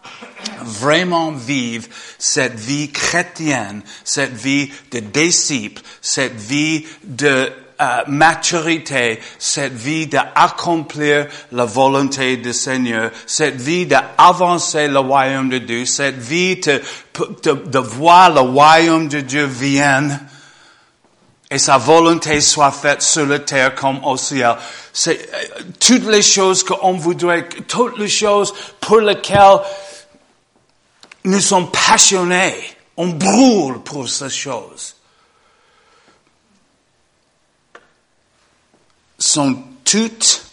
vraiment 0.61 1.31
vivre 1.31 1.87
cette 2.19 2.59
vie 2.59 2.91
chrétienne, 2.91 3.81
cette 4.03 4.33
vie 4.33 4.69
de 4.91 4.99
disciple, 4.99 5.81
cette 6.01 6.35
vie 6.35 6.85
de 7.05 7.49
euh, 7.81 8.03
maturité, 8.07 9.19
cette 9.37 9.73
vie 9.73 10.07
d'accomplir 10.07 11.27
la 11.51 11.65
volonté 11.65 12.37
du 12.37 12.53
Seigneur, 12.53 13.11
cette 13.25 13.59
vie 13.59 13.85
d'avancer 13.85 14.87
le 14.87 14.99
royaume 14.99 15.49
de 15.49 15.57
Dieu, 15.57 15.85
cette 15.85 16.17
vie 16.17 16.55
de, 16.55 16.81
de, 17.43 17.79
voir 17.79 18.33
le 18.33 18.39
royaume 18.39 19.09
de 19.09 19.19
Dieu 19.19 19.43
vienne 19.43 20.19
et 21.51 21.57
sa 21.57 21.77
volonté 21.77 22.39
soit 22.39 22.71
faite 22.71 23.01
sur 23.01 23.25
la 23.25 23.39
terre 23.39 23.75
comme 23.75 24.03
au 24.05 24.15
ciel. 24.15 24.55
C'est 24.93 25.29
euh, 25.33 25.63
toutes 25.77 26.07
les 26.07 26.21
choses 26.21 26.63
qu'on 26.63 26.93
voudrait, 26.93 27.47
toutes 27.67 27.97
les 27.97 28.07
choses 28.07 28.53
pour 28.79 29.01
lesquelles 29.01 29.59
nous 31.25 31.41
sommes 31.41 31.69
passionnés. 31.71 32.55
On 32.95 33.07
brûle 33.07 33.79
pour 33.83 34.07
ces 34.07 34.29
choses. 34.29 34.95
Sont 39.25 39.63
toutes 39.83 40.45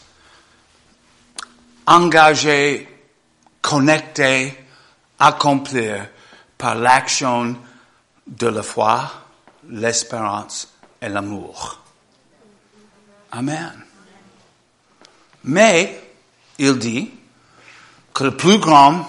engagées, 1.87 2.89
connectées, 3.61 4.57
accomplies 5.19 6.01
par 6.57 6.77
l'action 6.77 7.55
de 8.27 8.47
la 8.47 8.63
foi, 8.63 9.13
l'espérance 9.69 10.69
et 11.03 11.11
l'amour. 11.11 11.83
Amen. 13.33 13.85
Mais, 15.45 16.01
il 16.59 16.79
dit 16.79 17.11
que 18.15 18.25
le 18.25 18.37
plus 18.37 18.59
grand, 18.59 19.05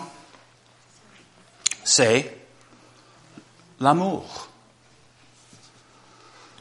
c'est 1.86 2.38
l'amour. 3.80 4.50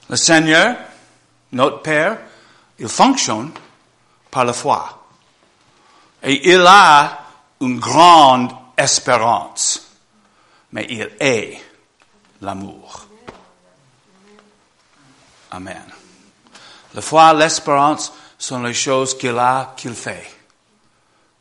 Le 0.09 0.15
Seigneur, 0.17 0.77
notre 1.51 1.83
Père, 1.83 2.19
il 2.83 2.89
fonctionne 2.89 3.53
par 4.29 4.45
la 4.45 4.53
foi. 4.53 5.07
Et 6.21 6.51
il 6.51 6.67
a 6.67 7.27
une 7.61 7.79
grande 7.79 8.53
espérance. 8.77 9.89
Mais 10.73 10.87
il 10.91 11.11
est 11.21 11.63
l'amour. 12.41 13.07
Amen. 15.53 15.85
La 16.95 17.03
foi, 17.03 17.33
l'espérance 17.35 18.13
sont 18.37 18.63
les 18.63 18.75
choses 18.75 19.17
qu'il 19.17 19.39
a, 19.39 19.75
qu'il 19.77 19.95
fait. 19.95 20.29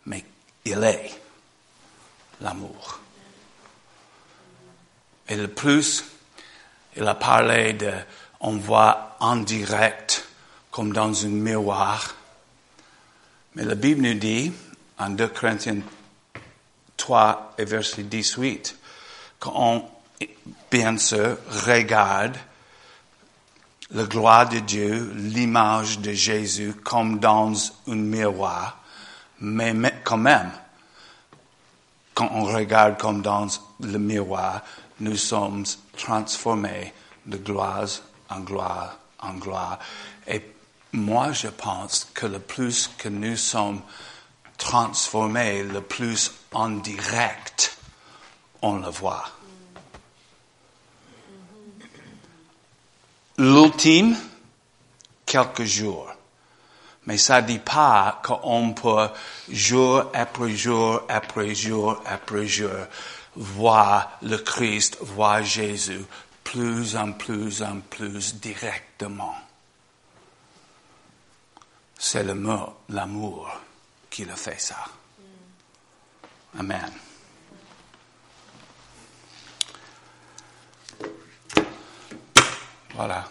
Mais 0.06 0.24
il 0.64 0.84
est 0.84 1.22
l'amour. 2.42 3.00
Et 5.28 5.36
le 5.36 5.48
plus, 5.48 6.04
il 6.96 7.08
a 7.08 7.16
parlé 7.16 7.74
de, 7.74 7.92
on 8.42 8.58
voit 8.58 9.16
en 9.20 9.38
direct, 9.38 10.21
comme 10.72 10.94
dans 10.94 11.26
un 11.26 11.30
miroir. 11.30 12.16
Mais 13.56 13.64
la 13.64 13.76
Bible 13.76 14.02
nous 14.02 14.14
dit, 14.14 14.52
en 14.98 15.10
2 15.10 15.28
Corinthiens 15.28 15.82
3 16.98 17.56
et 17.58 17.66
verset 17.66 18.04
18, 18.04 18.78
qu'on, 19.40 19.84
bien 20.72 20.98
sûr, 20.98 21.38
regarde 21.68 22.38
la 23.92 24.04
gloire 24.06 24.48
de 24.48 24.60
Dieu, 24.60 25.12
l'image 25.16 26.00
de 26.00 26.14
Jésus 26.14 26.74
comme 26.74 27.20
dans 27.20 27.54
un 27.88 27.96
miroir, 27.96 28.78
mais, 29.42 29.74
quand 30.04 30.18
même, 30.18 30.52
quand 32.14 32.30
on 32.34 32.44
regarde 32.46 32.98
comme 32.98 33.22
dans 33.22 33.48
le 33.82 33.98
miroir, 33.98 34.62
nous 35.00 35.18
sommes 35.18 35.66
transformés 35.98 36.94
de 37.26 37.38
gloire 37.38 37.88
en 38.30 38.40
gloire 38.40 39.02
en 39.22 39.34
gloire. 39.36 39.80
Et 40.28 40.42
moi, 40.94 41.32
je 41.32 41.48
pense 41.48 42.08
que 42.14 42.26
le 42.26 42.40
plus 42.40 42.90
que 42.98 43.10
nous 43.10 43.38
sommes 43.38 43.82
transformés, 44.58 45.64
le 45.64 45.82
plus 45.82 46.32
en 46.54 46.70
direct, 46.70 47.78
on 48.62 48.78
le 48.78 48.90
voit. 48.90 49.30
L'ultime, 53.38 54.16
quelques 55.26 55.64
jours. 55.64 56.10
Mais 57.08 57.18
ça 57.18 57.42
dit 57.42 57.58
pas 57.58 58.22
qu'on 58.24 58.74
peut 58.74 59.10
jour 59.50 60.06
après 60.14 60.56
jour 60.56 61.02
après 61.10 61.56
jour 61.56 62.00
après 62.06 62.46
jour 62.46 62.70
voir 63.36 64.12
le 64.22 64.38
Christ, 64.38 64.98
voir 65.02 65.42
Jésus 65.44 66.06
plus 66.44 66.96
en 66.96 67.14
plus 67.14 67.64
en 67.64 67.80
plus 67.80 68.36
directement. 68.36 69.36
C'est 72.04 72.24
le 72.24 72.34
mot, 72.34 72.78
l'amour 72.90 73.48
qui 74.10 74.26
le 74.26 74.34
fait 74.34 74.60
ça. 74.60 74.84
Amen. 76.58 76.92
Voilà. 82.96 83.30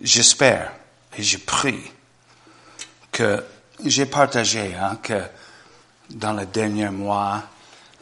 J'espère 0.00 0.72
et 1.16 1.22
je 1.22 1.38
prie 1.38 1.92
que 3.12 3.46
j'ai 3.84 4.06
partagé 4.06 4.74
hein, 4.74 4.98
que 5.00 5.22
dans 6.10 6.32
les 6.32 6.46
derniers 6.46 6.90
mois, 6.90 7.40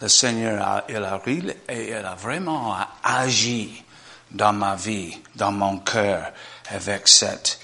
le 0.01 0.09
Seigneur 0.09 0.67
a, 0.67 0.85
il 0.89 0.97
a, 0.97 1.21
il 1.29 1.93
a 1.93 2.15
vraiment 2.15 2.75
agi 3.03 3.85
dans 4.31 4.53
ma 4.53 4.77
vie, 4.77 5.17
dans 5.35 5.53
mon 5.53 5.79
cœur, 5.79 6.33
avec 6.71 7.09
cet 7.09 7.59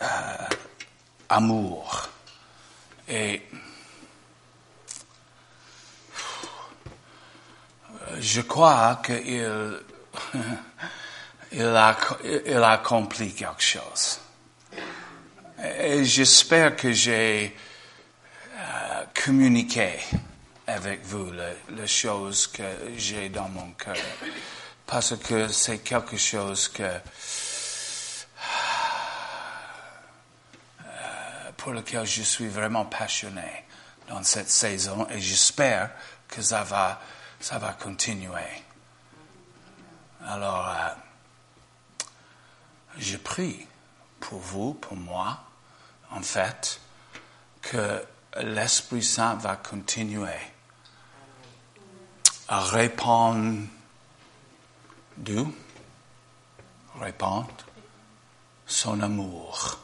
euh, 0.00 0.06
amour. 1.28 2.08
Et 3.08 3.42
je 8.18 8.40
crois 8.42 9.00
qu'il 9.04 9.80
il 11.52 11.62
a, 11.62 11.96
il 12.46 12.62
accompli 12.62 13.34
quelque 13.34 13.62
chose. 13.62 14.18
Et 15.78 16.04
j'espère 16.04 16.74
que 16.76 16.92
j'ai 16.92 17.56
euh, 18.56 19.04
communiqué 19.24 19.98
avec 20.66 21.04
vous 21.04 21.30
les 21.70 21.86
choses 21.86 22.46
que 22.46 22.62
j'ai 22.96 23.28
dans 23.28 23.48
mon 23.48 23.72
cœur. 23.72 23.96
Parce 24.92 25.16
que 25.16 25.48
c'est 25.48 25.78
quelque 25.78 26.18
chose 26.18 26.68
que 26.68 26.82
euh, 26.82 26.98
pour 31.56 31.72
lequel 31.72 32.04
je 32.04 32.20
suis 32.20 32.48
vraiment 32.48 32.84
passionné 32.84 33.64
dans 34.06 34.22
cette 34.22 34.50
saison 34.50 35.08
et 35.08 35.18
j'espère 35.18 35.92
que 36.28 36.42
ça 36.42 36.62
va, 36.64 37.00
ça 37.40 37.58
va 37.58 37.72
continuer. 37.72 38.62
Alors, 40.26 40.68
euh, 40.68 40.90
je 42.98 43.16
prie 43.16 43.66
pour 44.20 44.40
vous, 44.40 44.74
pour 44.74 44.98
moi, 44.98 45.42
en 46.10 46.20
fait, 46.20 46.82
que 47.62 48.04
l'Esprit 48.42 49.02
Saint 49.02 49.36
va 49.36 49.56
continuer 49.56 50.52
à 52.46 52.60
répandre, 52.60 53.62
d'où 55.16 55.52
répandre 57.00 57.48
son 58.66 59.00
amour. 59.00 59.78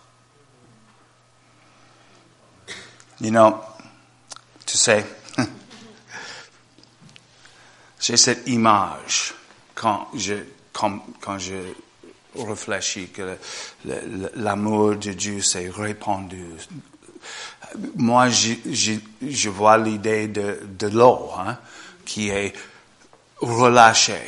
You 3.21 3.31
know, 3.31 3.61
tu 4.65 4.77
sais, 4.77 5.05
J'ai 8.01 8.17
cette 8.17 8.47
image 8.49 9.35
quand 9.75 10.09
je, 10.15 10.35
quand, 10.73 11.39
je 11.39 11.57
réfléchis 12.37 13.09
que 13.09 13.37
l'amour 14.37 14.97
de 14.97 15.13
Dieu 15.13 15.43
s'est 15.43 15.69
répandu. 15.69 16.45
Moi, 17.97 18.29
je, 18.29 18.55
je, 18.71 18.93
je 19.21 19.51
vois 19.51 19.79
l'idée 19.79 20.29
de, 20.29 20.61
de 20.79 20.87
l'eau 20.87 21.31
hein, 21.39 21.59
qui 22.05 22.29
est 22.29 22.55
relâchée. 23.39 24.23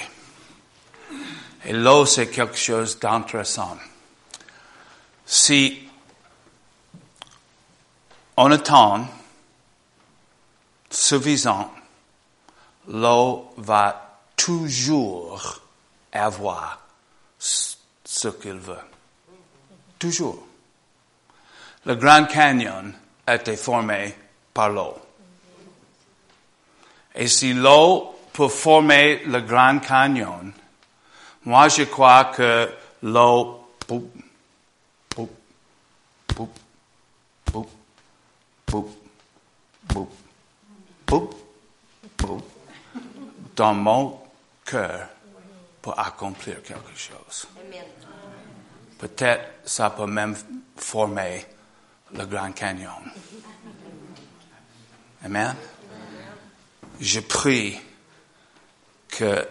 Et 1.65 1.73
l'eau, 1.73 2.07
c'est 2.07 2.31
quelque 2.31 2.57
chose 2.57 2.99
d'intéressant. 2.99 3.77
Si 5.27 5.89
on 8.37 8.51
attend 8.51 9.07
suffisant, 10.91 11.71
l'eau 12.89 13.53
va 13.59 14.19
toujours 14.37 15.61
avoir 16.13 16.81
ce 17.39 18.29
qu'il 18.29 18.55
veut. 18.55 18.77
Toujours. 19.99 20.47
Le 21.85 21.95
Grand 21.95 22.27
Canyon 22.27 22.93
a 23.27 23.35
été 23.37 23.57
formé 23.57 24.15
par 24.53 24.71
l'eau. 24.71 24.99
Et 27.15 27.29
si 27.29 27.53
l'eau 27.53 28.15
peut 28.33 28.49
former 28.49 29.23
le 29.27 29.41
Grand 29.41 29.79
Canyon, 29.81 30.53
moi 31.45 31.69
je 31.69 31.85
crois 31.85 32.27
que 32.27 32.71
l'eau, 33.03 33.57
dans 43.57 43.75
mon 43.75 44.21
cœur 44.65 45.09
pour 45.83 45.99
accomplir 45.99 46.63
quelque 46.63 46.97
chose. 46.97 47.47
Peut-être 48.99 49.45
ça 49.65 49.91
peut 49.91 50.07
même 50.07 50.37
former 50.77 51.45
le 52.15 52.25
Grand 52.27 52.53
Canyon. 52.53 53.03
Amen. 55.25 55.55
Je 57.01 57.21
prie 57.21 57.79
que 59.09 59.47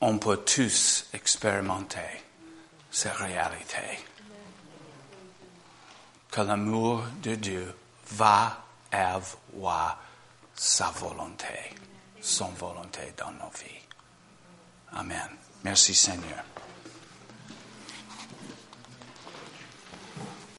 on 0.00 0.18
peut 0.18 0.38
tous 0.38 1.06
expérimenter 1.12 2.24
cette 2.90 3.14
réalité. 3.14 4.00
Que 6.30 6.40
l'amour 6.42 7.02
de 7.22 7.34
Dieu 7.34 7.74
va 8.12 8.64
avoir 8.90 9.98
sa 10.54 10.90
volonté, 10.90 11.74
son 12.20 12.48
volonté 12.50 13.12
dans 13.16 13.32
nos 13.32 13.50
vies. 13.50 13.80
Amen. 14.92 15.28
Merci 15.64 15.94
Seigneur. 15.94 16.44